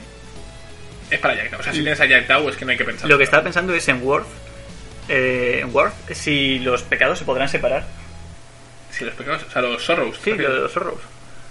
es 1.09 1.19
para 1.19 1.35
Jack. 1.35 1.59
O 1.59 1.63
sea, 1.63 1.73
si 1.73 1.81
tienes 1.81 1.99
a 1.99 2.05
Jack 2.05 2.29
es 2.29 2.55
que 2.55 2.65
no 2.65 2.71
hay 2.71 2.77
que 2.77 2.85
pensar. 2.85 3.09
Lo 3.09 3.17
que 3.17 3.23
estaba 3.23 3.43
pensando 3.43 3.73
es 3.73 3.87
en 3.87 4.03
Worth. 4.03 4.27
Eh, 5.09 5.61
en 5.61 5.73
Worth, 5.73 6.11
si 6.13 6.59
los 6.59 6.83
pecados 6.83 7.17
se 7.17 7.25
podrán 7.25 7.49
separar. 7.49 7.85
Si 8.91 9.05
los 9.05 9.13
pecados, 9.15 9.43
o 9.43 9.49
sea, 9.49 9.61
los 9.61 9.83
Sorrows. 9.83 10.19
Sí, 10.23 10.33
los 10.33 10.71
zorros. 10.71 10.99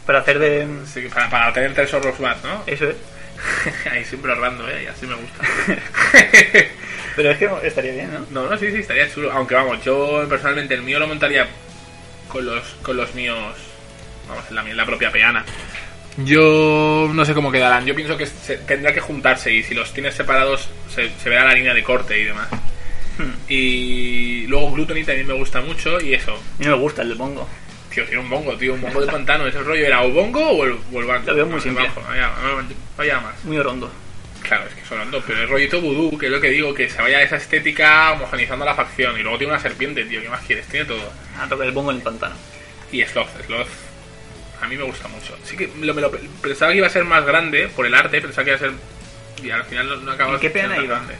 Para 0.04 0.20
hacer 0.20 0.38
de. 0.38 0.66
Sí, 0.86 1.08
para, 1.12 1.30
para 1.30 1.52
tener 1.52 1.74
tres 1.74 1.90
Sorrows 1.90 2.20
más, 2.20 2.42
¿no? 2.44 2.62
Eso 2.66 2.88
es. 2.90 2.96
Ahí 3.90 4.04
siempre 4.04 4.32
ahorrando, 4.32 4.68
¿eh? 4.68 4.84
Y 4.84 4.86
así 4.86 5.06
me 5.06 5.14
gusta. 5.14 5.44
Pero 7.16 7.30
es 7.30 7.38
que 7.38 7.48
estaría 7.64 7.92
bien, 7.92 8.10
¿no? 8.12 8.26
no, 8.42 8.50
no, 8.50 8.58
sí, 8.58 8.70
sí, 8.70 8.78
estaría 8.78 9.10
chulo. 9.10 9.32
Aunque 9.32 9.54
vamos, 9.54 9.82
yo 9.84 10.26
personalmente 10.28 10.74
el 10.74 10.82
mío 10.82 10.98
lo 10.98 11.06
montaría 11.08 11.46
con 12.28 12.44
los, 12.44 12.62
con 12.82 12.96
los 12.96 13.14
míos, 13.14 13.54
vamos, 14.28 14.44
en 14.50 14.54
la, 14.56 14.70
en 14.70 14.76
la 14.76 14.84
propia 14.86 15.10
peana. 15.10 15.44
Yo 16.18 17.10
no 17.12 17.24
sé 17.24 17.34
cómo 17.34 17.50
quedarán. 17.52 17.84
Yo 17.86 17.94
pienso 17.94 18.16
que 18.16 18.26
se- 18.26 18.58
tendrá 18.58 18.92
que 18.92 19.00
juntarse 19.00 19.52
y 19.52 19.62
si 19.62 19.74
los 19.74 19.92
tienes 19.92 20.14
separados 20.14 20.68
se, 20.94 21.10
se 21.22 21.28
verá 21.30 21.44
la 21.44 21.54
línea 21.54 21.74
de 21.74 21.82
corte 21.82 22.18
y 22.18 22.24
demás. 22.24 22.48
Hmm. 23.18 23.32
Y 23.48 24.46
luego 24.46 24.72
Gluttony 24.72 25.04
también 25.04 25.26
me 25.26 25.34
gusta 25.34 25.60
mucho 25.60 26.00
y 26.00 26.14
eso. 26.14 26.32
A 26.34 26.58
mí 26.62 26.66
me 26.66 26.74
gusta 26.74 27.02
el 27.02 27.08
del 27.10 27.18
bongo. 27.18 27.48
Tío, 27.96 28.04
tiene 28.04 28.20
un 28.20 28.28
bongo, 28.28 28.54
tío, 28.58 28.74
un 28.74 28.82
bongo 28.82 29.00
de 29.00 29.10
pantano. 29.10 29.46
Ese 29.46 29.58
rollo 29.62 29.86
era 29.86 30.02
o 30.02 30.10
bongo 30.10 30.50
o 30.50 30.64
el, 30.66 30.72
o 30.92 31.00
el. 31.00 31.06
Lo 31.24 31.34
veo 31.34 31.46
muy 31.46 31.58
simple. 31.62 31.90
Vaya, 32.06 32.30
vaya 32.94 33.20
más. 33.20 33.42
Muy 33.44 33.56
orondo. 33.56 33.90
Claro, 34.42 34.66
es 34.68 34.74
que 34.74 34.84
son 34.84 35.10
dos, 35.10 35.24
pero 35.26 35.40
el 35.40 35.48
rollito 35.48 35.80
vudú, 35.80 36.18
que 36.18 36.26
es 36.26 36.32
lo 36.32 36.38
que 36.38 36.50
digo, 36.50 36.74
que 36.74 36.90
se 36.90 37.00
vaya 37.00 37.22
esa 37.22 37.36
estética 37.36 38.12
homogenizando 38.12 38.66
la 38.66 38.74
facción. 38.74 39.18
Y 39.18 39.22
luego 39.22 39.38
tiene 39.38 39.54
una 39.54 39.62
serpiente, 39.62 40.04
tío, 40.04 40.20
¿qué 40.20 40.28
más 40.28 40.42
quieres? 40.42 40.66
Tiene 40.66 40.84
todo. 40.84 41.10
A 41.40 41.48
tocar 41.48 41.66
el 41.66 41.72
bongo 41.72 41.90
en 41.90 41.96
el 41.96 42.02
pantano. 42.02 42.34
Y 42.92 43.02
Sloth, 43.02 43.30
Sloth, 43.46 43.66
a 44.60 44.68
mí 44.68 44.76
me 44.76 44.82
gusta 44.84 45.08
mucho. 45.08 45.34
Sí 45.42 45.56
que 45.56 45.70
lo, 45.80 45.94
me 45.94 46.02
lo 46.02 46.10
pensaba 46.10 46.72
que 46.72 46.76
iba 46.78 46.88
a 46.88 46.90
ser 46.90 47.04
más 47.04 47.24
grande 47.24 47.68
por 47.74 47.86
el 47.86 47.94
arte, 47.94 48.20
pensaba 48.20 48.44
que 48.44 48.50
iba 48.50 48.56
a 48.56 48.60
ser. 48.60 48.72
Y 49.42 49.48
al 49.50 49.64
final 49.64 49.88
no, 49.88 49.96
no 49.96 50.12
acaba 50.12 50.34
¿En 50.34 50.40
qué 50.40 50.50
pena 50.50 50.76
iba? 50.76 50.96
grande. 50.96 51.14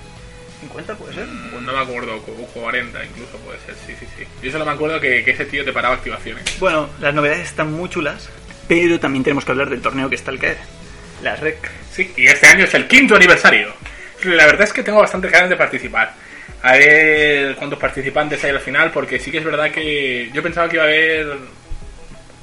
¿50 0.63 0.97
puede 0.97 1.15
ser? 1.15 1.27
Pues 1.51 1.63
no 1.63 1.73
me 1.73 1.79
acuerdo, 1.79 2.17
o 2.17 2.47
40 2.47 3.05
incluso 3.05 3.37
puede 3.39 3.59
ser, 3.61 3.75
sí, 3.87 3.95
sí, 3.99 4.07
sí. 4.17 4.25
Yo 4.43 4.51
solo 4.53 4.65
me 4.65 4.73
acuerdo 4.73 5.01
que, 5.01 5.25
que 5.25 5.31
ese 5.33 5.45
tío 5.47 5.65
te 5.65 5.73
paraba 5.73 5.95
activaciones. 5.95 6.59
Bueno, 6.59 6.89
las 7.01 7.15
novedades 7.15 7.49
están 7.49 7.73
muy 7.73 7.89
chulas, 7.89 8.29
pero 8.69 8.99
también 8.99 9.25
tenemos 9.25 9.45
que 9.45 9.53
hablar 9.53 9.71
del 9.71 9.83
torneo 9.83 10.09
que 10.09 10.15
está 10.15 10.31
al 10.31 10.39
caer. 10.39 10.59
Las 11.23 11.41
REC. 11.41 11.71
Sí, 11.91 12.13
y 12.17 12.27
este 12.27 12.47
año 12.47 12.65
es 12.65 12.75
el 12.75 12.87
quinto 12.87 13.17
aniversario. 13.17 13.73
La 14.25 14.47
verdad 14.47 14.63
es 14.63 14.73
que 14.73 14.83
tengo 14.83 15.01
bastante 15.01 15.29
ganas 15.29 15.49
de 15.49 15.57
participar. 15.57 16.15
A 16.63 16.73
ver 16.73 17.55
cuántos 17.57 17.79
participantes 17.79 18.43
hay 18.45 18.51
al 18.51 18.61
final, 18.61 18.91
porque 18.91 19.19
sí 19.19 19.31
que 19.31 19.39
es 19.39 19.45
verdad 19.45 19.71
que 19.71 20.31
yo 20.33 20.43
pensaba 20.43 20.69
que 20.69 20.77
iba 20.77 20.85
a 20.85 20.89
haber 20.89 21.37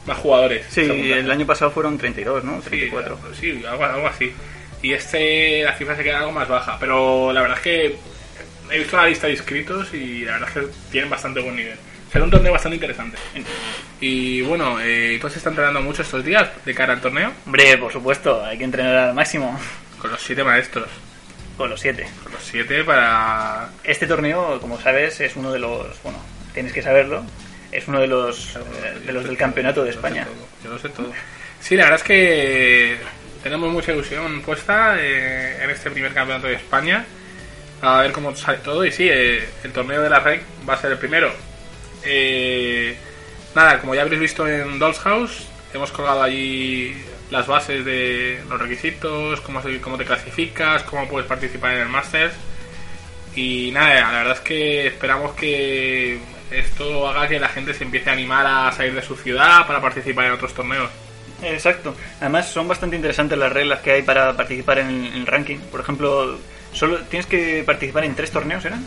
más 0.06 0.18
jugadores. 0.18 0.66
Sí, 0.70 0.82
el 0.82 1.30
año 1.30 1.46
pasado 1.46 1.72
fueron 1.72 1.98
32, 1.98 2.44
¿no? 2.44 2.62
Sí, 2.62 2.70
34. 2.70 3.20
sí, 3.40 3.64
algo, 3.68 3.84
algo 3.84 4.08
así. 4.08 4.34
Y 4.84 4.94
este, 4.94 5.64
la 5.64 5.76
cifra 5.76 5.96
se 5.96 6.04
queda 6.04 6.20
algo 6.20 6.32
más 6.34 6.48
baja. 6.48 6.78
Pero 6.80 7.34
la 7.34 7.42
verdad 7.42 7.58
es 7.58 7.64
que 7.64 7.98
he 8.70 8.78
visto 8.78 8.98
la 8.98 9.08
lista 9.08 9.28
de 9.28 9.34
inscritos 9.34 9.94
y 9.94 10.26
la 10.26 10.34
verdad 10.34 10.50
es 10.50 10.54
que 10.54 10.74
tienen 10.92 11.10
bastante 11.10 11.40
buen 11.40 11.56
nivel. 11.56 11.78
Será 12.12 12.26
un 12.26 12.30
torneo 12.30 12.52
bastante 12.52 12.76
interesante. 12.76 13.18
Y 14.00 14.42
bueno, 14.42 14.80
eh, 14.82 15.18
¿tú 15.20 15.30
se 15.30 15.38
está 15.38 15.50
entrenando 15.50 15.82
mucho 15.82 16.04
estos 16.04 16.24
días 16.24 16.48
de 16.64 16.76
cara 16.76 16.94
al 16.94 17.02
torneo? 17.02 17.32
Hombre, 17.46 17.78
por 17.78 17.92
supuesto, 17.92 18.44
hay 18.46 18.58
que 18.58 18.66
entrenar 18.66 18.96
al 18.96 19.14
máximo. 19.16 19.58
Con 19.98 20.12
los 20.12 20.22
siete 20.22 20.44
maestros. 20.44 20.90
Con 21.58 21.70
los 21.70 21.80
siete. 21.80 22.06
Con 22.22 22.34
los 22.34 22.44
siete 22.44 22.84
para... 22.84 23.70
Este 23.84 24.06
torneo, 24.06 24.60
como 24.60 24.80
sabes, 24.80 25.22
es 25.22 25.36
uno 25.38 25.52
de 25.52 25.60
los... 25.60 26.04
Bueno, 26.04 26.20
tienes 26.54 26.74
que 26.74 26.82
saberlo. 26.82 27.24
Es 27.72 27.88
uno 27.88 28.02
de 28.02 28.08
los, 28.08 28.58
eh, 28.58 29.00
de 29.06 29.14
los 29.14 29.24
del 29.24 29.38
campeonato 29.38 29.84
de 29.84 29.92
España. 29.92 30.28
Yo 30.64 30.70
lo 30.70 30.78
sé 30.78 30.90
todo. 30.90 31.12
Sí, 31.62 31.78
la 31.78 31.86
verdad 31.86 32.00
es 32.02 32.06
que 32.06 32.98
tenemos 33.44 33.72
mucha 33.72 33.92
ilusión 33.92 34.42
puesta 34.42 34.96
eh, 34.98 35.62
en 35.62 35.70
este 35.70 35.92
primer 35.92 36.14
campeonato 36.14 36.48
de 36.48 36.56
España. 36.56 37.06
A 37.82 38.02
ver 38.02 38.14
cómo 38.14 38.34
sale 38.36 38.60
todo. 38.60 38.86
Y 38.86 38.92
sí, 38.92 39.08
eh, 39.10 39.48
el 39.64 39.74
torneo 39.74 40.02
de 40.02 40.10
la 40.10 40.22
REC 40.22 40.42
va 40.68 40.76
a 40.76 40.78
ser 40.78 40.94
el 40.94 40.98
primero. 40.98 41.32
Eh, 42.06 42.96
nada, 43.54 43.80
como 43.80 43.94
ya 43.94 44.02
habréis 44.02 44.22
visto 44.22 44.48
en 44.48 44.80
Dolls 44.80 45.00
House, 45.00 45.48
hemos 45.74 45.92
colgado 45.92 46.24
allí 46.24 46.96
las 47.30 47.46
bases 47.46 47.84
de 47.84 48.42
los 48.50 48.60
requisitos, 48.60 49.42
cómo, 49.42 49.62
cómo 49.82 49.98
te 49.98 50.06
clasificas, 50.06 50.84
cómo 50.84 51.08
puedes 51.10 51.28
participar 51.28 51.74
en 51.74 51.82
el 51.82 51.90
Masters. 51.90 52.34
Y 53.36 53.72
nada, 53.74 54.12
la 54.12 54.18
verdad 54.20 54.38
es 54.38 54.42
que 54.42 54.88
esperamos 54.88 55.34
que 55.34 56.20
esto 56.52 57.10
haga 57.10 57.28
que 57.28 57.40
la 57.40 57.50
gente 57.50 57.74
se 57.74 57.84
empiece 57.84 58.10
a 58.10 58.14
animar 58.14 58.46
a 58.46 58.72
salir 58.72 58.94
de 58.94 59.02
su 59.02 59.16
ciudad 59.18 59.68
para 59.68 59.82
participar 59.82 60.26
en 60.26 60.32
otros 60.34 60.54
torneos. 60.54 60.90
Exacto. 61.44 61.96
Además, 62.20 62.50
son 62.50 62.68
bastante 62.68 62.96
interesantes 62.96 63.38
las 63.38 63.52
reglas 63.52 63.80
que 63.80 63.92
hay 63.92 64.02
para 64.02 64.34
participar 64.36 64.80
en 64.80 64.88
el, 64.90 65.06
en 65.08 65.14
el 65.14 65.26
ranking. 65.28 65.58
Por 65.72 65.82
ejemplo, 65.82 66.38
solo 66.72 67.00
tienes 67.10 67.26
que 67.26 67.64
participar 67.66 68.04
en 68.06 68.16
tres 68.16 68.32
torneos, 68.32 68.64
¿eran? 68.66 68.86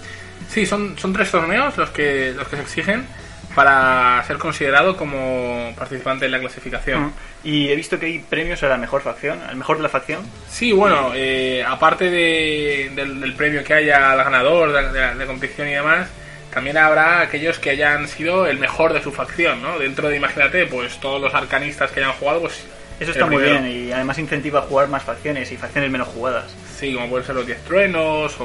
Sí, 0.49 0.67
son, 0.67 0.97
son 0.99 1.13
tres 1.13 1.31
torneos 1.31 1.77
los 1.77 1.91
que, 1.91 2.33
los 2.37 2.47
que 2.49 2.57
se 2.57 2.63
exigen 2.63 3.07
para 3.55 4.23
ser 4.27 4.37
considerado 4.37 4.97
como 4.99 5.73
participante 5.79 6.27
en 6.27 6.33
la 6.33 6.39
clasificación. 6.41 7.13
Y 7.43 7.69
he 7.71 7.77
visto 7.77 7.99
que 7.99 8.07
hay 8.07 8.19
premios 8.19 8.63
a 8.63 8.69
la 8.69 8.77
mejor 8.77 9.01
facción, 9.03 9.41
al 9.41 9.57
mejor 9.57 9.79
de 9.79 9.83
la 9.85 9.89
facción. 9.89 10.21
Sí, 10.49 10.73
bueno, 10.73 11.13
eh, 11.15 11.65
aparte 11.67 12.11
de- 12.11 12.93
del, 12.95 13.21
del 13.21 13.35
premio 13.35 13.65
que 13.65 13.73
haya 13.75 14.13
al 14.13 14.19
ganador 14.19 14.73
de, 14.73 14.93
de 14.93 15.01
la 15.01 15.15
de 15.15 15.27
competición 15.27 15.69
y 15.69 15.73
demás, 15.73 16.09
también 16.57 16.79
habrá 16.79 17.21
aquellos 17.21 17.59
que 17.59 17.69
hayan 17.69 18.09
sido 18.09 18.47
el 18.47 18.59
mejor 18.59 18.95
de 18.95 19.03
su 19.03 19.13
facción, 19.13 19.61
¿no? 19.61 19.79
Dentro 19.79 20.09
de, 20.09 20.17
imagínate, 20.17 20.65
pues 20.65 20.99
todos 21.01 21.21
los 21.21 21.35
arcanistas 21.35 21.91
que 21.91 22.01
hayan 22.01 22.13
jugado, 22.15 22.41
pues... 22.41 22.65
Eso 22.99 23.11
está 23.11 23.27
muy 23.27 23.37
primero. 23.37 23.61
bien 23.63 23.89
y 23.89 23.93
además 23.93 24.19
incentiva 24.19 24.61
a 24.61 24.63
jugar 24.63 24.89
más 24.89 25.03
facciones 25.03 25.53
y 25.53 25.59
facciones 25.59 25.91
menos 25.91 26.09
jugadas. 26.09 26.47
Sí, 26.81 26.95
como 26.95 27.11
pueden 27.11 27.27
ser 27.27 27.35
los 27.35 27.47
10 27.47 27.63
truenos 27.65 28.35
o... 28.41 28.45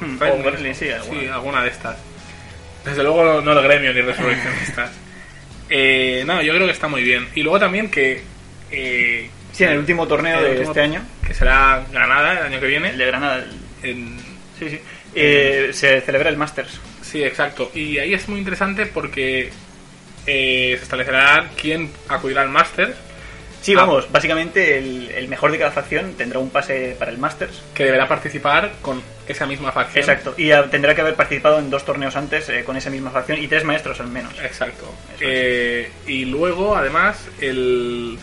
Hmm, 0.00 0.16
o 0.20 0.74
sí, 0.74 0.90
alguna. 0.90 1.34
alguna 1.34 1.62
de 1.62 1.68
estas. 1.70 1.96
Desde 2.84 3.04
luego 3.04 3.22
no, 3.24 3.40
no 3.40 3.52
el 3.52 3.62
gremio 3.62 3.94
ni 3.94 4.00
resurreccionistas. 4.00 4.90
eh, 5.70 6.24
no, 6.26 6.42
yo 6.42 6.52
creo 6.54 6.66
que 6.66 6.72
está 6.72 6.88
muy 6.88 7.04
bien. 7.04 7.28
Y 7.36 7.44
luego 7.44 7.60
también 7.60 7.88
que... 7.88 8.20
eh, 8.72 9.30
Sí, 9.52 9.62
en 9.62 9.70
el 9.70 9.78
último 9.78 10.08
torneo 10.08 10.38
el 10.38 10.44
de 10.44 10.50
último- 10.50 10.70
este 10.70 10.80
año, 10.80 11.02
Que 11.24 11.34
será 11.34 11.84
Granada 11.92 12.32
el 12.32 12.46
año 12.46 12.58
que 12.58 12.66
viene. 12.66 12.90
el 12.90 12.98
de 12.98 13.06
Granada, 13.06 13.36
el- 13.84 13.88
en- 13.90 14.18
sí, 14.58 14.70
sí, 14.70 14.80
eh, 15.14 15.70
se 15.72 16.00
celebra 16.00 16.30
el 16.30 16.36
Masters. 16.36 16.80
Sí, 17.10 17.22
exacto. 17.22 17.70
Y 17.74 17.98
ahí 17.98 18.12
es 18.14 18.28
muy 18.28 18.38
interesante 18.38 18.86
porque 18.86 19.50
eh, 20.26 20.74
se 20.76 20.82
establecerá 20.82 21.50
quién 21.60 21.90
acudirá 22.08 22.42
al 22.42 22.50
Masters, 22.50 22.96
Sí, 23.60 23.72
Ah. 23.74 23.80
vamos, 23.80 24.06
básicamente 24.12 24.78
el, 24.78 25.10
el 25.10 25.26
mejor 25.26 25.50
de 25.50 25.58
cada 25.58 25.72
facción 25.72 26.14
tendrá 26.14 26.38
un 26.38 26.48
pase 26.50 26.94
para 26.96 27.10
el 27.10 27.18
Masters. 27.18 27.60
que 27.74 27.84
deberá 27.84 28.06
participar 28.06 28.74
con 28.82 29.02
esa 29.26 29.46
misma 29.46 29.72
facción. 29.72 29.98
Exacto, 29.98 30.34
y 30.38 30.50
tendrá 30.70 30.94
que 30.94 31.00
haber 31.00 31.16
participado 31.16 31.58
en 31.58 31.68
dos 31.68 31.84
torneos 31.84 32.14
antes 32.14 32.48
eh, 32.50 32.62
con 32.64 32.76
esa 32.76 32.88
misma 32.88 33.10
facción 33.10 33.36
y 33.42 33.48
tres 33.48 33.64
maestros 33.64 33.98
al 34.00 34.08
menos. 34.08 34.32
Exacto. 34.44 34.94
Eh, 35.20 35.90
y 36.06 36.24
luego, 36.26 36.76
además, 36.76 37.26
el, 37.40 38.16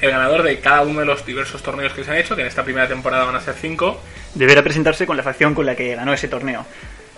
el 0.00 0.10
ganador 0.10 0.42
de 0.42 0.58
cada 0.58 0.82
uno 0.82 1.00
de 1.00 1.06
los 1.06 1.24
diversos 1.24 1.62
torneos 1.62 1.92
que 1.92 2.02
se 2.02 2.10
han 2.10 2.16
hecho, 2.16 2.34
que 2.34 2.42
en 2.42 2.48
esta 2.48 2.64
primera 2.64 2.88
temporada 2.88 3.24
van 3.24 3.36
a 3.36 3.40
ser 3.40 3.54
cinco, 3.54 4.00
Deberá 4.34 4.60
presentarse 4.62 5.06
con 5.06 5.16
la 5.16 5.22
facción 5.22 5.54
con 5.54 5.66
la 5.66 5.76
que 5.76 5.94
ganó 5.94 6.12
ese 6.12 6.26
torneo. 6.26 6.66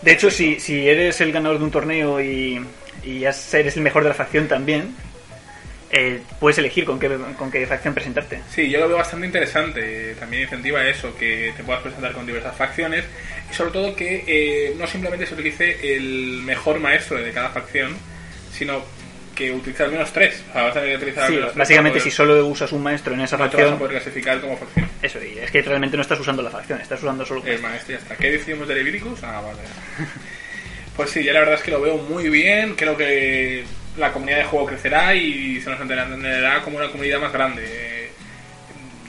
De 0.02 0.12
hecho, 0.12 0.30
si, 0.30 0.58
si 0.60 0.88
eres 0.88 1.20
el 1.20 1.32
ganador 1.32 1.58
de 1.58 1.64
un 1.64 1.70
torneo 1.70 2.20
y, 2.20 2.60
y 3.04 3.24
eres 3.24 3.76
el 3.76 3.82
mejor 3.82 4.02
de 4.02 4.08
la 4.08 4.14
facción 4.14 4.48
también, 4.48 4.94
eh, 5.94 6.22
puedes 6.40 6.56
elegir 6.56 6.86
con 6.86 6.98
qué, 6.98 7.10
con 7.36 7.50
qué 7.50 7.66
facción 7.66 7.92
presentarte. 7.92 8.40
Sí, 8.50 8.70
yo 8.70 8.80
lo 8.80 8.88
veo 8.88 8.96
bastante 8.96 9.26
interesante. 9.26 10.14
También 10.18 10.44
incentiva 10.44 10.84
eso, 10.88 11.14
que 11.16 11.52
te 11.54 11.62
puedas 11.62 11.82
presentar 11.82 12.12
con 12.12 12.26
diversas 12.26 12.56
facciones 12.56 13.04
y 13.50 13.54
sobre 13.54 13.72
todo 13.72 13.94
que 13.94 14.24
eh, 14.26 14.74
no 14.78 14.86
simplemente 14.86 15.26
se 15.26 15.34
utilice 15.34 15.94
el 15.94 16.40
mejor 16.44 16.80
maestro 16.80 17.22
de 17.22 17.30
cada 17.32 17.50
facción, 17.50 17.94
sino 18.52 18.82
que 19.34 19.50
utilice 19.52 19.82
al 19.84 19.92
menos 19.92 20.12
tres. 20.12 20.42
O 20.50 20.52
sea, 20.52 20.62
vas 20.62 20.70
a 20.76 20.80
tener 20.80 20.90
que 20.90 20.96
utilizar 21.04 21.24
al 21.24 21.28
Sí, 21.28 21.34
menos 21.34 21.48
tres 21.50 21.58
básicamente 21.58 22.00
si 22.00 22.10
solo 22.10 22.46
usas 22.46 22.72
un 22.72 22.82
maestro 22.82 23.14
en 23.14 23.20
esa 23.20 23.36
no 23.36 23.48
te 23.48 23.48
vas 23.48 23.54
a 23.54 23.58
facción, 23.58 23.78
poder 23.78 23.92
clasificar 23.92 24.40
como 24.40 24.56
facción. 24.56 24.88
eso, 25.02 25.18
y 25.24 25.38
es 25.38 25.50
que 25.50 25.62
realmente 25.62 25.96
no 25.96 26.02
estás 26.02 26.20
usando 26.20 26.42
la 26.42 26.50
facción, 26.50 26.80
estás 26.80 27.02
usando 27.02 27.24
solo... 27.24 27.42
El 27.44 27.60
maestro 27.60 27.92
ya 27.94 27.98
está. 27.98 28.16
¿Qué 28.16 28.30
decimos 28.30 28.68
de 28.68 28.74
Leviticus? 28.74 29.22
Ah, 29.24 29.40
vale. 29.40 29.58
Pues 30.94 31.08
sí, 31.08 31.24
ya 31.24 31.32
la 31.32 31.38
verdad 31.40 31.54
es 31.54 31.62
que 31.62 31.70
lo 31.70 31.80
veo 31.80 31.96
muy 31.96 32.28
bien. 32.28 32.74
Creo 32.74 32.94
que 32.98 33.64
la 33.96 34.12
comunidad 34.12 34.36
de 34.38 34.44
juego 34.44 34.66
crecerá 34.66 35.14
y 35.14 35.58
se 35.60 35.70
nos 35.70 35.80
entenderá 35.80 36.60
como 36.60 36.76
una 36.76 36.90
comunidad 36.90 37.18
más 37.18 37.32
grande. 37.32 38.01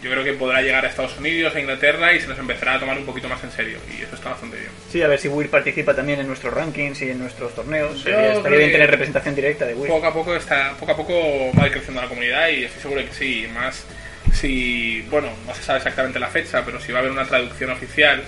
Yo 0.03 0.12
creo 0.12 0.24
que 0.24 0.33
podrá 0.33 0.62
llegar 0.62 0.83
a 0.86 0.89
Estados 0.89 1.17
Unidos, 1.17 1.55
a 1.55 1.60
Inglaterra 1.62 2.13
y 2.13 2.19
se 2.19 2.27
nos 2.27 2.38
empezará 2.38 2.74
a 2.74 2.79
tomar 2.79 2.98
un 2.98 3.05
poquito 3.05 3.29
más 3.29 3.41
en 3.43 3.51
serio. 3.51 3.77
Y 3.98 4.03
eso 4.03 4.15
está 4.15 4.31
bastante 4.31 4.57
bien. 4.57 4.69
Sí, 4.91 5.01
a 5.01 5.07
ver 5.07 5.17
si 5.17 5.29
Wii 5.29 5.48
participa 5.48 5.95
también 5.95 6.19
en 6.19 6.27
nuestros 6.27 6.53
rankings 6.53 7.01
y 7.03 7.10
en 7.12 7.19
nuestros 7.19 7.55
torneos. 7.55 8.01
Sería- 8.01 8.33
estaría 8.33 8.57
bien 8.57 8.72
tener 8.74 8.91
representación 8.91 9.33
directa 9.33 9.65
de 9.65 9.74
Wii. 9.75 9.89
Poco 9.89 10.05
a 10.07 10.13
poco 10.13 10.36
está, 10.36 10.74
poco 10.77 10.91
a 10.91 10.98
poco 10.98 11.13
va 11.57 11.63
a 11.63 11.67
ir 11.67 11.72
creciendo 11.72 12.01
la 12.01 12.10
comunidad 12.10 12.50
y 12.50 12.65
estoy 12.65 12.81
seguro 12.81 13.01
que 13.05 13.13
sí. 13.13 13.48
Más 13.53 13.86
si, 14.33 15.01
bueno, 15.10 15.29
no 15.48 15.55
se 15.55 15.63
sabe 15.63 15.77
exactamente 15.77 16.19
la 16.19 16.27
fecha, 16.27 16.63
pero 16.65 16.79
si 16.81 16.91
va 16.91 16.98
a 16.98 17.01
haber 17.01 17.12
una 17.12 17.25
traducción 17.25 17.69
oficial 17.72 18.22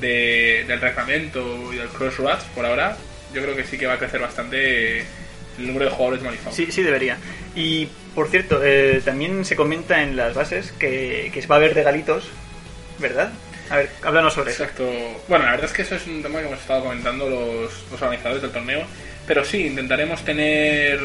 de- 0.00 0.64
del 0.66 0.80
reglamento 0.80 1.72
y 1.72 1.76
del 1.76 1.88
Crossroads 1.88 2.44
por 2.54 2.64
ahora, 2.64 2.96
yo 3.34 3.42
creo 3.42 3.54
que 3.54 3.64
sí 3.64 3.76
que 3.78 3.86
va 3.86 3.94
a 3.94 3.98
crecer 3.98 4.20
bastante 4.20 5.00
el 5.00 5.66
número 5.66 5.84
de 5.86 5.90
jugadores 5.90 6.22
manifados. 6.22 6.54
Sí, 6.56 6.68
sí 6.70 6.82
debería. 6.82 7.18
Y 7.54 7.88
por 8.14 8.28
cierto, 8.28 8.60
eh, 8.62 9.00
también 9.04 9.44
se 9.44 9.56
comenta 9.56 10.02
en 10.02 10.16
las 10.16 10.34
bases 10.34 10.72
que, 10.72 11.30
que 11.32 11.46
va 11.46 11.56
a 11.56 11.58
haber 11.58 11.74
regalitos, 11.74 12.28
¿verdad? 12.98 13.32
A 13.70 13.76
ver, 13.76 13.90
háblanos 14.02 14.34
sobre 14.34 14.50
eso. 14.50 14.64
Exacto. 14.64 14.84
Bueno, 15.28 15.44
la 15.46 15.52
verdad 15.52 15.66
es 15.66 15.72
que 15.72 15.82
eso 15.82 15.94
es 15.94 16.06
un 16.06 16.22
tema 16.22 16.40
que 16.40 16.46
hemos 16.46 16.60
estado 16.60 16.82
comentando 16.82 17.28
los, 17.28 17.90
los 17.90 18.02
organizadores 18.02 18.42
del 18.42 18.50
torneo. 18.50 18.82
Pero 19.26 19.44
sí, 19.44 19.66
intentaremos 19.66 20.24
tener, 20.24 21.00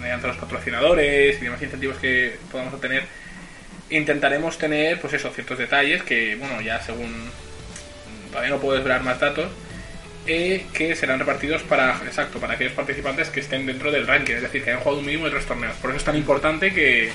mediante 0.00 0.26
los 0.26 0.36
patrocinadores 0.36 1.36
y 1.38 1.44
demás 1.44 1.60
incentivos 1.60 1.98
que 1.98 2.36
podamos 2.50 2.72
obtener, 2.72 3.02
intentaremos 3.90 4.56
tener, 4.58 5.00
pues 5.00 5.12
eso, 5.14 5.30
ciertos 5.30 5.58
detalles 5.58 6.02
que, 6.02 6.36
bueno, 6.36 6.60
ya 6.60 6.80
según. 6.80 7.30
Todavía 8.30 8.50
no 8.50 8.60
puedo 8.60 8.76
desvelar 8.76 9.02
más 9.02 9.18
datos. 9.18 9.50
Eh, 10.26 10.66
que 10.72 10.94
serán 10.94 11.18
repartidos 11.18 11.62
para, 11.62 11.96
exacto, 12.06 12.38
para 12.38 12.54
aquellos 12.54 12.72
participantes 12.74 13.28
que 13.30 13.40
estén 13.40 13.66
dentro 13.66 13.90
del 13.90 14.06
ranking, 14.06 14.34
es 14.34 14.42
decir, 14.42 14.62
que 14.62 14.70
hayan 14.70 14.82
jugado 14.82 15.00
un 15.00 15.06
mínimo 15.06 15.24
de 15.26 15.32
tres 15.32 15.46
torneos. 15.46 15.74
Por 15.76 15.90
eso 15.90 15.98
es 15.98 16.04
tan 16.04 16.16
importante 16.16 16.72
que, 16.72 17.10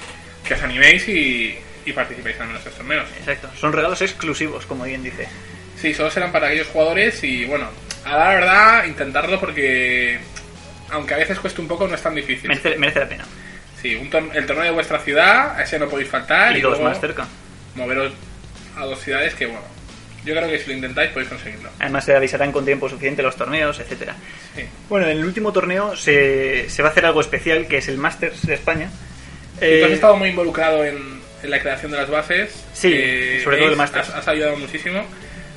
que 0.48 0.54
os 0.54 0.62
animéis 0.64 1.08
y, 1.08 1.58
y 1.86 1.94
participéis 1.94 2.38
en 2.40 2.50
nuestros 2.52 2.76
torneos. 2.76 3.08
Exacto, 3.20 3.50
son 3.60 3.72
regalos 3.74 4.02
exclusivos, 4.02 4.66
como 4.66 4.84
bien 4.86 5.04
dice. 5.04 5.28
Sí, 5.80 5.94
solo 5.94 6.10
serán 6.10 6.32
para 6.32 6.48
aquellos 6.48 6.68
jugadores 6.68 7.24
y 7.24 7.46
bueno, 7.46 7.70
a 8.06 8.18
la 8.18 8.30
verdad, 8.30 8.86
intentarlo 8.86 9.40
porque 9.40 10.18
aunque 10.90 11.14
a 11.14 11.18
veces 11.18 11.40
cueste 11.40 11.62
un 11.62 11.68
poco, 11.68 11.88
no 11.88 11.96
es 11.96 12.02
tan 12.02 12.16
difícil. 12.16 12.48
Merece, 12.50 12.78
merece 12.78 13.00
la 13.00 13.10
pena. 13.10 13.26
Sí, 13.82 13.94
un 13.96 14.10
tor- 14.10 14.32
el 14.34 14.46
torneo 14.46 14.66
de 14.66 14.72
vuestra 14.72 15.00
ciudad, 15.00 15.56
a 15.60 15.64
ese 15.64 15.78
no 15.78 15.88
podéis 15.88 16.10
faltar 16.10 16.56
y 16.58 16.62
dos 16.62 16.72
luego 16.78 16.86
más 16.90 17.00
cerca. 17.00 17.28
moveros 17.76 18.14
a 18.78 18.86
dos 18.86 19.00
ciudades 19.00 19.36
que 19.36 19.46
bueno, 19.46 19.62
yo 20.26 20.36
creo 20.36 20.50
que 20.50 20.60
si 20.60 20.68
lo 20.70 20.74
intentáis 20.76 21.12
podéis 21.12 21.30
conseguirlo. 21.30 21.70
Además 21.80 22.04
se 22.06 22.16
avisarán 22.16 22.52
con 22.52 22.66
tiempo 22.66 22.90
suficiente 22.90 23.22
los 23.22 23.36
torneos, 23.36 23.80
etcétera. 23.80 24.16
Sí. 24.56 24.64
Bueno, 24.90 25.06
en 25.08 25.18
el 25.20 25.26
último 25.26 25.54
torneo 25.54 25.96
se, 25.96 26.70
se 26.70 26.82
va 26.82 26.90
a 26.90 26.92
hacer 26.92 27.06
algo 27.06 27.22
especial, 27.22 27.68
que 27.68 27.78
es 27.78 27.88
el 27.88 27.98
Masters 27.98 28.42
de 28.46 28.54
España. 28.56 28.90
Y 29.56 29.60
tú 29.60 29.66
Eh, 29.66 29.86
has 29.86 29.92
estado 29.92 30.18
muy 30.18 30.30
involucrado 30.30 30.84
en, 30.84 31.22
en 31.44 31.50
la 31.50 31.62
creación 31.62 31.92
de 31.92 31.98
las 31.98 32.10
bases. 32.10 32.66
Sí, 32.74 32.92
eh, 32.94 33.40
sobre 33.44 33.58
todo 33.58 33.70
el 33.70 33.76
Masters. 33.78 34.10
Has, 34.10 34.16
has 34.16 34.28
ayudado 34.28 34.58
muchísimo. 34.58 35.04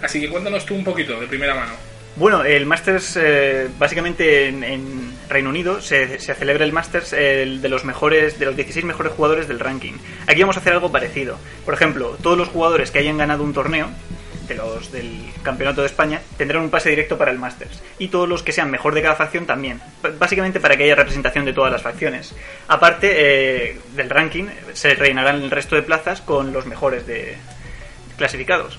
Así 0.03 0.21
que 0.21 0.29
cuéntanos 0.29 0.65
tú 0.65 0.75
un 0.77 0.85
poquito, 0.85 1.19
de 1.19 1.27
primera 1.27 1.55
mano. 1.55 1.73
Bueno, 2.17 2.45
el 2.45 2.67
Masters, 2.67 3.17
eh, 3.21 3.69
básicamente 3.79 4.47
en, 4.49 4.65
en 4.65 5.13
Reino 5.29 5.51
Unido 5.51 5.81
se, 5.81 6.19
se 6.19 6.35
celebra 6.35 6.65
el 6.65 6.73
Masters 6.73 7.13
el 7.13 7.63
de 7.63 7.69
los 7.69 7.85
mejores, 7.85 8.39
de 8.41 8.47
los 8.47 8.57
16 8.57 8.85
mejores 8.85 9.13
jugadores 9.13 9.47
del 9.47 9.61
ranking. 9.61 9.93
Aquí 10.27 10.41
vamos 10.41 10.57
a 10.57 10.61
hacer 10.61 10.73
algo 10.73 10.91
parecido. 10.91 11.39
Por 11.65 11.75
ejemplo, 11.75 12.19
todos 12.21 12.37
los 12.37 12.49
jugadores 12.49 12.91
que 12.91 12.99
hayan 12.99 13.19
ganado 13.19 13.45
un 13.45 13.53
torneo 13.55 13.89
de 14.49 14.55
los 14.55 14.91
del 14.91 15.31
Campeonato 15.43 15.83
de 15.83 15.87
España 15.87 16.21
tendrán 16.37 16.63
un 16.63 16.71
pase 16.71 16.91
directo 16.91 17.17
para 17.19 17.31
el 17.31 17.39
Masters. 17.39 17.83
Y 17.99 18.09
todos 18.09 18.29
los 18.29 18.43
que 18.43 18.53
sean 18.53 18.71
mejor 18.71 18.95
de 18.95 19.03
cada 19.03 19.15
facción 19.15 19.47
también. 19.47 19.81
Básicamente 20.19 20.59
para 20.61 20.77
que 20.77 20.85
haya 20.85 20.95
representación 20.95 21.45
de 21.45 21.53
todas 21.53 21.71
las 21.71 21.83
facciones. 21.83 22.35
Aparte 22.67 23.09
eh, 23.13 23.81
del 23.95 24.11
ranking, 24.11 24.47
se 24.73 24.95
rellenarán 24.95 25.43
el 25.43 25.51
resto 25.51 25.77
de 25.77 25.83
plazas 25.83 26.21
con 26.21 26.53
los 26.53 26.67
mejores 26.67 27.07
de 27.07 27.37
clasificados. 28.17 28.79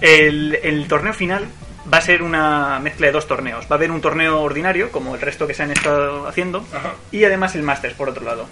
El, 0.00 0.58
el 0.62 0.88
torneo 0.88 1.12
final 1.12 1.46
va 1.92 1.98
a 1.98 2.02
ser 2.02 2.22
una 2.22 2.78
mezcla 2.80 3.06
de 3.06 3.12
dos 3.12 3.26
torneos. 3.26 3.64
Va 3.66 3.70
a 3.70 3.74
haber 3.74 3.90
un 3.90 4.00
torneo 4.00 4.40
ordinario, 4.40 4.90
como 4.90 5.14
el 5.14 5.20
resto 5.20 5.46
que 5.46 5.54
se 5.54 5.62
han 5.62 5.70
estado 5.70 6.26
haciendo, 6.26 6.66
Ajá. 6.72 6.94
y 7.10 7.24
además 7.24 7.54
el 7.54 7.62
Masters, 7.62 7.94
por 7.94 8.08
otro 8.08 8.24
lado. 8.24 8.46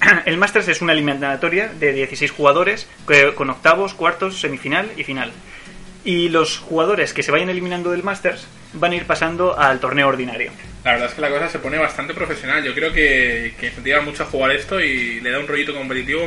El 0.24 0.38
Masters 0.38 0.68
es 0.68 0.80
una 0.80 0.92
eliminatoria 0.92 1.68
de 1.68 1.92
16 1.92 2.30
jugadores, 2.30 2.88
con 3.34 3.50
octavos, 3.50 3.92
cuartos, 3.94 4.40
semifinal 4.40 4.90
y 4.96 5.04
final. 5.04 5.30
Y 6.04 6.28
los 6.30 6.58
jugadores 6.58 7.12
que 7.12 7.22
se 7.22 7.30
vayan 7.30 7.50
eliminando 7.50 7.90
del 7.90 8.02
Masters 8.02 8.46
van 8.72 8.92
a 8.92 8.96
ir 8.96 9.04
pasando 9.04 9.58
al 9.58 9.80
torneo 9.80 10.08
ordinario. 10.08 10.50
La 10.84 10.92
verdad 10.92 11.08
es 11.08 11.14
que 11.14 11.20
la 11.20 11.28
cosa 11.28 11.48
se 11.48 11.58
pone 11.58 11.78
bastante 11.78 12.14
profesional. 12.14 12.64
Yo 12.64 12.74
creo 12.74 12.92
que, 12.92 13.54
que 13.58 13.66
incentiva 13.66 14.00
mucho 14.00 14.22
a 14.22 14.26
jugar 14.26 14.52
esto 14.52 14.80
y 14.80 15.20
le 15.20 15.30
da 15.30 15.38
un 15.38 15.46
rollito 15.46 15.74
competitivo, 15.74 16.22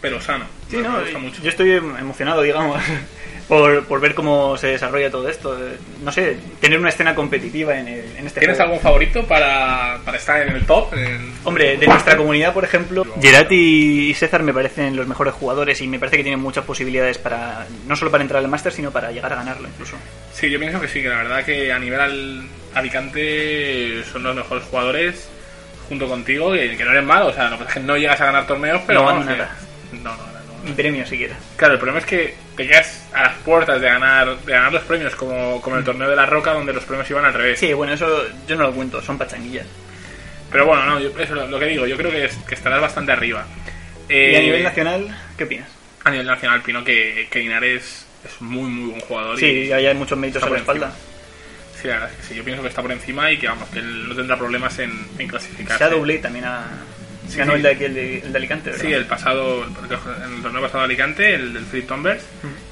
pero 0.00 0.20
sano. 0.20 0.44
Sí, 0.70 0.76
me, 0.76 0.82
no, 0.84 0.92
me 0.92 1.02
gusta 1.02 1.18
mucho. 1.18 1.42
yo 1.42 1.48
estoy 1.48 1.72
em- 1.72 1.96
emocionado, 1.96 2.42
digamos, 2.42 2.80
por, 3.48 3.84
por 3.86 4.00
ver 4.00 4.14
cómo 4.14 4.56
se 4.56 4.68
desarrolla 4.68 5.10
todo 5.10 5.28
esto. 5.28 5.56
Eh, 5.58 5.76
No 6.02 6.12
sé, 6.12 6.36
tener 6.60 6.78
una 6.78 6.88
escena 6.90 7.14
competitiva 7.14 7.78
en, 7.78 7.88
el- 7.88 8.16
en 8.16 8.26
este 8.26 8.40
¿Tienes 8.40 8.56
juego. 8.56 8.72
algún 8.72 8.82
favorito 8.82 9.26
para, 9.26 9.98
para 10.04 10.16
estar 10.18 10.40
en 10.46 10.54
el 10.54 10.64
top? 10.66 10.94
En- 10.94 11.32
Hombre, 11.44 11.76
de 11.76 11.86
nuestra 11.86 12.16
comunidad, 12.16 12.52
por 12.54 12.64
ejemplo, 12.64 13.04
Gerati 13.20 14.10
y 14.10 14.14
César 14.14 14.42
me 14.42 14.52
parecen 14.54 14.94
los 14.96 15.06
mejores 15.06 15.34
jugadores 15.34 15.80
y 15.80 15.88
me 15.88 15.98
parece 15.98 16.16
que 16.18 16.22
tienen 16.22 16.40
muchas 16.40 16.64
posibilidades 16.64 17.18
para 17.18 17.66
no 17.86 17.96
solo 17.96 18.10
para 18.10 18.22
entrar 18.22 18.42
al 18.42 18.48
Master, 18.50 18.72
sino 18.72 18.90
para 18.90 19.10
llegar 19.12 19.32
a 19.32 19.36
ganarlo 19.36 19.68
incluso. 19.68 19.96
Sí, 20.32 20.50
yo 20.50 20.58
pienso 20.58 20.80
que 20.80 20.88
sí, 20.88 21.02
que 21.02 21.08
la 21.08 21.16
verdad 21.16 21.44
que 21.44 21.72
a 21.72 21.78
nivel 21.78 22.00
al- 22.00 22.42
Alicante 22.74 24.02
son 24.12 24.22
los 24.22 24.34
mejores 24.36 24.64
jugadores 24.64 25.28
junto 25.88 26.08
contigo, 26.08 26.52
que, 26.52 26.76
que 26.76 26.84
no 26.84 26.92
eres 26.92 27.04
malo, 27.04 27.26
o 27.28 27.32
sea, 27.32 27.48
no, 27.50 27.58
no 27.82 27.96
llegas 27.96 28.20
a 28.20 28.26
ganar 28.26 28.46
torneos, 28.46 28.80
pero 28.86 29.00
No 29.00 29.06
vamos, 29.06 29.26
que- 29.26 29.32
nada. 29.32 29.56
No, 29.92 29.98
no, 29.98 30.16
no, 30.16 30.22
no. 30.62 30.64
Ni 30.64 30.72
premio 30.72 31.04
siquiera. 31.06 31.36
Claro, 31.56 31.74
el 31.74 31.80
problema 31.80 31.98
es 32.00 32.06
que 32.06 32.34
te 32.56 32.64
llegas 32.64 32.99
a 33.12 33.22
las 33.24 33.34
puertas 33.38 33.80
de 33.80 33.86
ganar, 33.88 34.36
de 34.38 34.52
ganar 34.52 34.72
los 34.72 34.82
premios, 34.84 35.14
como, 35.16 35.60
como 35.60 35.76
el 35.76 35.84
torneo 35.84 36.08
de 36.08 36.16
la 36.16 36.26
Roca, 36.26 36.52
donde 36.52 36.72
los 36.72 36.84
premios 36.84 37.08
iban 37.10 37.24
al 37.24 37.34
revés. 37.34 37.58
Sí, 37.58 37.72
bueno, 37.72 37.92
eso 37.92 38.24
yo 38.46 38.56
no 38.56 38.64
lo 38.64 38.72
cuento, 38.72 39.02
son 39.02 39.18
pachanguillas. 39.18 39.66
Pero 40.50 40.66
bueno, 40.66 40.84
no, 40.86 41.00
yo- 41.00 41.10
eso 41.18 41.42
es 41.42 41.50
lo 41.50 41.58
que 41.58 41.66
digo, 41.66 41.86
yo 41.86 41.96
creo 41.96 42.10
que, 42.10 42.24
es- 42.26 42.36
que 42.46 42.54
estarás 42.54 42.80
bastante 42.80 43.12
arriba. 43.12 43.44
Eh, 44.08 44.30
Y 44.32 44.36
a 44.36 44.40
nivel 44.40 44.62
nacional, 44.62 45.16
¿qué 45.36 45.44
opinas? 45.44 45.68
A 46.04 46.10
nivel 46.10 46.26
nacional, 46.26 46.60
opino 46.60 46.82
que, 46.84 47.28
que 47.30 47.38
Linares 47.40 48.06
es 48.24 48.40
muy, 48.40 48.68
muy 48.70 48.90
buen 48.90 49.00
jugador. 49.02 49.36
y- 49.36 49.40
Sí, 49.66 49.72
ahí 49.72 49.86
hay 49.86 49.94
muchos 49.94 50.18
méritos 50.18 50.42
a 50.42 50.50
la 50.50 50.58
espalda. 50.58 50.92
Sí, 51.80 51.88
la 51.88 51.94
verdad 51.94 52.10
es 52.10 52.16
que 52.16 52.22
sí, 52.24 52.34
yo 52.34 52.44
pienso 52.44 52.62
que 52.62 52.68
está 52.68 52.82
por 52.82 52.92
encima 52.92 53.30
y 53.32 53.38
que 53.38 53.46
vamos, 53.48 53.68
que 53.70 53.78
él 53.78 54.08
no 54.08 54.14
tendrá 54.14 54.36
problemas 54.36 54.78
en, 54.80 54.92
en 55.18 55.28
clasificarse. 55.28 55.82
Shadow 55.84 56.00
Blade 56.02 56.18
también 56.20 56.44
ha... 56.44 56.64
Sí, 57.28 57.38
ganó 57.38 57.52
sí. 57.52 57.56
el 57.58 57.62
de 57.62 57.68
aquí, 57.70 57.84
el 57.84 57.94
de, 57.94 58.18
el 58.18 58.32
de 58.32 58.38
Alicante, 58.38 58.70
¿verdad? 58.70 58.84
Sí, 58.84 58.92
el 58.92 59.06
pasado, 59.06 59.64
en 59.64 60.34
el 60.36 60.42
torneo 60.42 60.60
pasado 60.62 60.80
de 60.80 60.84
Alicante, 60.86 61.34
el 61.34 61.54
del 61.54 61.64
Flip 61.64 61.86
Tombers. 61.86 62.24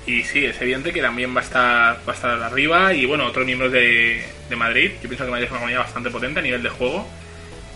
Y 0.09 0.25
sí, 0.25 0.45
es 0.47 0.59
evidente 0.62 0.93
que 0.93 1.03
también 1.03 1.37
va 1.37 1.41
a 1.41 1.45
estar, 1.45 1.97
va 2.09 2.12
a 2.12 2.17
estar 2.17 2.43
arriba. 2.43 2.95
Y 2.95 3.05
bueno, 3.05 3.27
otros 3.27 3.45
miembros 3.45 3.71
de, 3.71 4.25
de 4.49 4.57
Madrid. 4.57 4.93
Yo 5.03 5.09
pienso 5.09 5.25
que 5.25 5.31
Madrid 5.31 5.45
es 5.45 5.50
una 5.50 5.61
comunidad 5.61 5.81
bastante 5.81 6.11
potente 6.11 6.41
a 6.41 6.43
nivel 6.43 6.62
de 6.62 6.71
juego. 6.71 7.07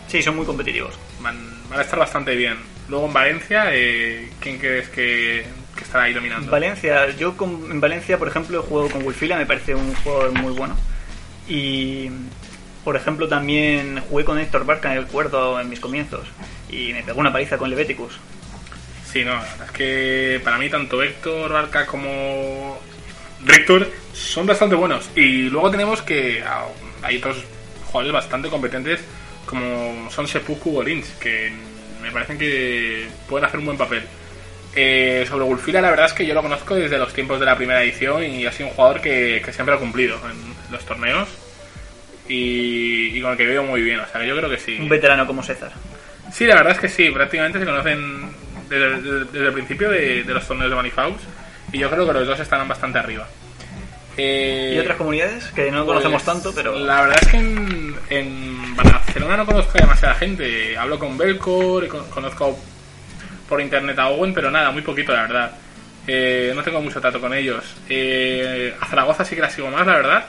Sí, 0.09 0.23
son 0.23 0.37
muy 0.37 0.47
competitivos. 0.47 0.99
Van, 1.21 1.37
van 1.69 1.79
a 1.79 1.83
estar 1.83 1.99
bastante 1.99 2.35
bien. 2.35 2.57
Luego 2.89 3.07
en 3.07 3.12
Valencia, 3.12 3.67
eh, 3.73 4.29
¿quién 4.41 4.59
crees 4.59 4.89
que, 4.89 5.45
que 5.77 5.85
estará 5.85 6.05
ahí 6.05 6.15
dominando? 6.15 6.51
Valencia, 6.51 7.11
yo 7.17 7.37
con- 7.37 7.71
en 7.71 7.81
Valencia, 7.81 8.19
por 8.19 8.29
ejemplo, 8.29 8.61
he 8.61 8.62
jugado 8.62 8.89
con 8.91 9.05
Wilfila, 9.07 9.37
me 9.37 9.47
parece 9.47 9.75
un 9.75 9.95
jugador 9.97 10.33
muy 10.33 10.53
bueno. 10.55 10.77
Y, 11.49 12.09
por 12.85 12.97
ejemplo, 12.97 13.29
también 13.29 14.01
jugué 14.09 14.25
con 14.25 14.39
Héctor 14.39 14.65
Barca 14.65 14.93
en 14.93 14.99
el 14.99 15.07
cuerdo 15.07 15.61
en 15.61 15.69
mis 15.69 15.81
comienzos. 15.81 16.27
Y 16.71 16.93
me 16.95 17.03
pegó 17.03 17.21
una 17.21 17.33
paliza 17.33 17.59
con 17.59 17.69
Leveticus. 17.71 18.19
Sí, 19.12 19.25
no, 19.26 19.35
la 19.35 19.42
verdad 19.42 19.66
es 19.66 19.73
que 19.73 20.40
para 20.42 20.57
mí 20.57 20.71
tanto 20.71 21.02
Héctor 21.02 21.52
Barca 21.52 21.85
como 21.85 22.81
Rector 23.45 23.87
son 24.14 24.47
bastante 24.47 24.75
buenos. 24.75 25.11
Y 25.14 25.50
luego 25.50 25.71
tenemos 25.71 26.00
que 26.00 26.42
ah, 26.47 26.64
hay 27.02 27.19
otros 27.19 27.45
jugadores 27.85 28.14
bastante 28.14 28.49
competentes 28.49 29.00
como 29.45 30.11
son 30.11 30.26
Seppuku 30.26 30.78
o 30.78 30.83
Lynch, 30.83 31.19
que 31.19 31.52
me 32.00 32.11
parecen 32.11 32.38
que 32.38 33.07
pueden 33.28 33.45
hacer 33.45 33.61
un 33.61 33.66
buen 33.66 33.76
papel. 33.76 34.02
Eh, 34.75 35.26
sobre 35.28 35.45
Gulfila, 35.45 35.83
la 35.83 35.90
verdad 35.90 36.07
es 36.07 36.14
que 36.14 36.25
yo 36.25 36.33
lo 36.33 36.40
conozco 36.40 36.75
desde 36.75 36.97
los 36.97 37.12
tiempos 37.12 37.38
de 37.38 37.45
la 37.45 37.54
primera 37.54 37.83
edición 37.83 38.25
y 38.25 38.47
ha 38.47 38.52
sido 38.52 38.71
un 38.71 38.75
jugador 38.75 39.02
que, 39.02 39.42
que 39.45 39.52
siempre 39.52 39.75
ha 39.75 39.78
cumplido 39.78 40.17
en 40.30 40.73
los 40.73 40.87
torneos 40.87 41.28
y, 42.30 43.19
y 43.19 43.21
con 43.21 43.32
el 43.32 43.37
que 43.37 43.47
veo 43.47 43.63
muy 43.63 43.82
bien. 43.82 44.00
O 44.00 44.06
sea 44.06 44.23
que 44.23 44.26
yo 44.26 44.34
creo 44.39 44.49
que 44.49 44.56
sí. 44.56 44.78
Un 44.80 44.89
veterano 44.89 45.26
como 45.26 45.43
César. 45.43 45.71
Sí, 46.32 46.47
la 46.47 46.54
verdad 46.54 46.73
es 46.73 46.78
que 46.78 46.89
sí, 46.89 47.10
prácticamente 47.10 47.58
se 47.58 47.67
conocen 47.67 48.31
desde, 48.78 49.02
desde- 49.02 49.25
desde 49.32 49.47
el 49.47 49.52
principio 49.52 49.91
de, 49.91 50.25
de 50.25 50.35
los 50.35 50.47
torneos 50.47 50.71
de 50.71 50.76
Manifaus 50.76 51.21
y 51.73 51.78
yo 51.78 51.89
creo 51.91 52.06
que 52.06 52.13
los 52.13 52.26
dos 52.26 52.41
estarán 52.41 52.69
bastante 52.69 52.99
arriba. 52.99 53.26
Eh, 54.17 54.75
¿Y 54.76 54.78
otras 54.78 54.99
comunidades 54.99 55.45
que 55.54 55.71
no 55.71 55.78
pues, 55.87 55.97
conocemos 55.97 56.23
tanto, 56.23 56.52
pero... 56.54 56.78
La 56.78 57.00
verdad 57.02 57.17
es 57.23 57.28
que 57.28 57.37
en, 57.39 57.97
en 58.11 58.76
Barcelona 58.76 59.39
no 59.39 59.47
conozco 59.47 59.73
a 59.78 59.80
demasiada 59.80 60.15
gente. 60.17 60.76
Hablo 60.76 60.99
con 60.99 61.17
Belcor, 61.17 61.89
conozco 61.89 62.58
por 63.49 63.61
internet 63.63 63.99
a 63.99 64.08
Owen, 64.08 64.35
pero 64.35 64.50
nada, 64.50 64.71
muy 64.71 64.82
poquito, 64.82 65.13
la 65.15 65.23
verdad. 65.23 65.52
Eh, 66.06 66.52
no 66.54 66.63
tengo 66.63 66.82
mucho 66.82 67.00
trato 67.00 67.21
con 67.23 67.32
ellos. 67.32 67.65
Eh, 67.89 68.75
a 68.80 68.87
Zaragoza 68.87 69.25
sí 69.25 69.35
que 69.35 69.41
la 69.41 69.49
sigo 69.49 69.71
más, 69.71 69.87
la 69.87 69.95
verdad. 69.97 70.26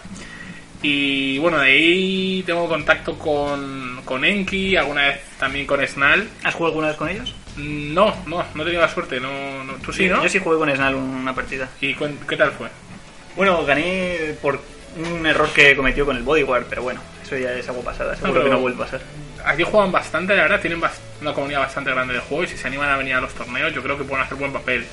Y 0.81 1.37
bueno, 1.39 1.57
de 1.59 1.67
ahí 1.71 2.43
tengo 2.45 2.67
contacto 2.69 3.17
con, 3.17 4.01
con 4.05 4.23
Enki, 4.23 4.77
alguna 4.77 5.07
vez 5.07 5.21
también 5.39 5.65
con 5.65 5.85
Snal. 5.85 6.27
¿Has 6.43 6.53
jugado 6.55 6.71
alguna 6.73 6.87
vez 6.89 6.97
con 6.97 7.09
ellos? 7.09 7.33
No, 7.57 8.15
no, 8.25 8.43
no 8.55 8.61
he 8.61 8.65
tenido 8.65 8.81
la 8.81 8.89
suerte. 8.89 9.19
No, 9.19 9.63
no- 9.63 9.73
¿Tú 9.75 9.93
sí, 9.93 10.07
no? 10.07 10.23
Yo 10.23 10.29
sí 10.29 10.39
jugué 10.39 10.57
con 10.57 10.69
Snal 10.75 10.95
una 10.95 11.33
partida. 11.35 11.69
¿Y 11.81 11.93
qué 11.95 12.37
tal 12.37 12.51
fue? 12.51 12.67
Bueno, 13.35 13.63
gané 13.65 14.35
por 14.41 14.59
un 14.95 15.25
error 15.25 15.49
que 15.53 15.75
cometió 15.75 16.05
con 16.05 16.15
el 16.17 16.23
bodyguard, 16.23 16.65
pero 16.69 16.83
bueno, 16.83 17.01
eso 17.23 17.37
ya 17.37 17.51
es 17.53 17.67
algo 17.67 17.81
pasada, 17.83 18.15
seguro 18.15 18.33
pero- 18.33 18.43
que 18.45 18.49
no 18.51 18.59
vuelve 18.59 18.81
a 18.81 18.85
pasar. 18.85 19.01
Aquí 19.45 19.63
juegan 19.63 19.91
bastante, 19.91 20.35
la 20.35 20.43
verdad, 20.43 20.61
tienen 20.61 20.81
una 21.21 21.33
comunidad 21.33 21.59
bastante 21.59 21.91
grande 21.91 22.13
de 22.13 22.19
juego 22.21 22.43
y 22.43 22.47
si 22.47 22.57
se 22.57 22.65
animan 22.67 22.89
a 22.89 22.97
venir 22.97 23.15
a 23.15 23.21
los 23.21 23.33
torneos, 23.33 23.73
yo 23.73 23.83
creo 23.83 23.97
que 23.97 24.03
pueden 24.05 24.23
hacer 24.23 24.37
buen 24.37 24.53
papel. 24.53 24.85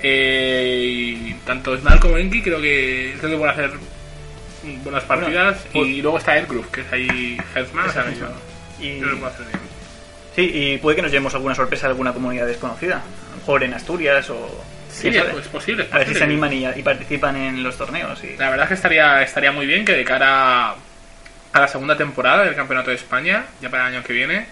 Eh, 0.00 0.84
y 1.28 1.34
tanto 1.44 1.76
Snal 1.76 1.98
como 2.00 2.16
Enki 2.16 2.40
creo 2.42 2.60
que 2.60 3.14
creo 3.18 3.30
que 3.32 3.36
pueden 3.36 3.52
hacer 3.52 3.70
buenas 4.82 5.04
partidas. 5.04 5.58
pues- 5.72 5.88
y 5.88 6.02
luego 6.02 6.18
está 6.18 6.32
Airgroup, 6.32 6.70
que 6.70 6.80
es 6.82 6.92
ahí 6.92 7.36
yo- 8.18 8.84
Y, 8.84 8.98
yo 9.00 9.10
que 9.10 9.16
puede 9.16 9.32
hacer 9.32 9.46
bien. 9.46 9.58
Sí, 10.38 10.50
y 10.54 10.78
puede 10.78 10.94
que 10.94 11.02
nos 11.02 11.10
llevemos 11.10 11.34
alguna 11.34 11.54
sorpresa 11.54 11.88
de 11.88 11.90
alguna 11.90 12.12
comunidad 12.12 12.46
desconocida. 12.46 12.96
A 12.96 13.30
lo 13.32 13.36
mejor 13.38 13.64
en 13.64 13.74
Asturias 13.74 14.30
o... 14.30 14.64
Sí, 14.88 15.08
es, 15.08 15.48
posible. 15.48 15.84
es 15.84 15.92
A 15.92 15.98
ver 15.98 16.08
si 16.08 16.14
se 16.14 16.24
animan 16.24 16.52
y, 16.52 16.66
y 16.66 16.82
participan 16.82 17.36
en 17.36 17.62
los 17.62 17.76
torneos. 17.76 18.22
Y... 18.22 18.36
La 18.36 18.50
verdad 18.50 18.64
es 18.64 18.68
que 18.68 18.74
estaría, 18.74 19.22
estaría 19.22 19.52
muy 19.52 19.66
bien 19.66 19.84
que 19.84 19.92
de 19.92 20.04
cara 20.04 20.70
a 21.52 21.60
la 21.60 21.68
segunda 21.68 21.96
temporada 21.96 22.44
del 22.44 22.54
Campeonato 22.54 22.90
de 22.90 22.96
España, 22.96 23.46
ya 23.60 23.68
para 23.68 23.88
el 23.88 23.94
año 23.94 24.04
que 24.04 24.12
viene, 24.12 24.46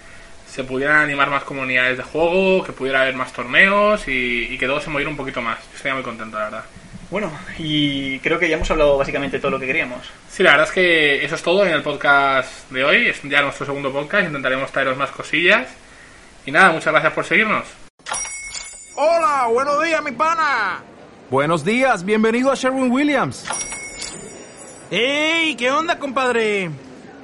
se 0.49 0.65
pudieran 0.65 0.97
animar 0.97 1.31
más 1.31 1.45
comunidades 1.45 1.97
de 1.99 2.03
juego, 2.03 2.65
que 2.65 2.73
pudiera 2.73 3.03
haber 3.03 3.15
más 3.15 3.33
torneos 3.33 4.09
y, 4.09 4.49
y 4.51 4.59
que 4.59 4.67
todo 4.67 4.81
se 4.81 4.91
moviera 4.91 5.11
un 5.11 5.17
poquito 5.17 5.41
más. 5.41 5.59
Yo 5.59 5.77
estaría 5.77 5.95
muy 5.95 6.03
contento, 6.03 6.37
la 6.39 6.45
verdad. 6.45 6.65
Bueno, 7.11 7.31
y 7.59 8.19
creo 8.19 8.39
que 8.39 8.49
ya 8.49 8.57
hemos 8.57 8.71
hablado 8.71 8.99
básicamente 8.99 9.39
todo 9.39 9.53
lo 9.53 9.61
que 9.61 9.67
queríamos. 9.67 10.01
Sí, 10.29 10.43
la 10.43 10.53
verdad 10.53 10.67
es 10.67 10.73
que 10.73 11.25
eso 11.25 11.37
es 11.37 11.43
todo 11.43 11.65
en 11.65 11.73
el 11.73 11.83
podcast 11.83 12.69
de 12.71 12.85
hoy. 12.85 13.09
Es 13.09 13.23
ya 13.23 13.43
nuestro 13.43 13.65
segundo 13.65 13.93
podcast. 13.93 14.27
Intentaremos 14.27 14.73
traeros 14.73 14.97
más 14.97 15.11
cosillas. 15.11 15.69
Y 16.45 16.51
nada, 16.51 16.73
muchas 16.73 16.93
gracias 16.93 17.13
por 17.13 17.25
seguirnos. 17.25 17.67
Hola, 18.97 19.47
buenos 19.53 19.83
días, 19.85 20.03
mi 20.03 20.13
pana. 20.13 20.83
Buenos 21.31 21.65
días, 21.65 22.05
bienvenido 22.05 22.51
a 22.51 22.55
Sherwin 22.55 22.91
Williams. 22.91 23.45
¡Ey! 24.91 25.55
¿Qué 25.57 25.71
onda, 25.71 25.99
compadre? 25.99 26.71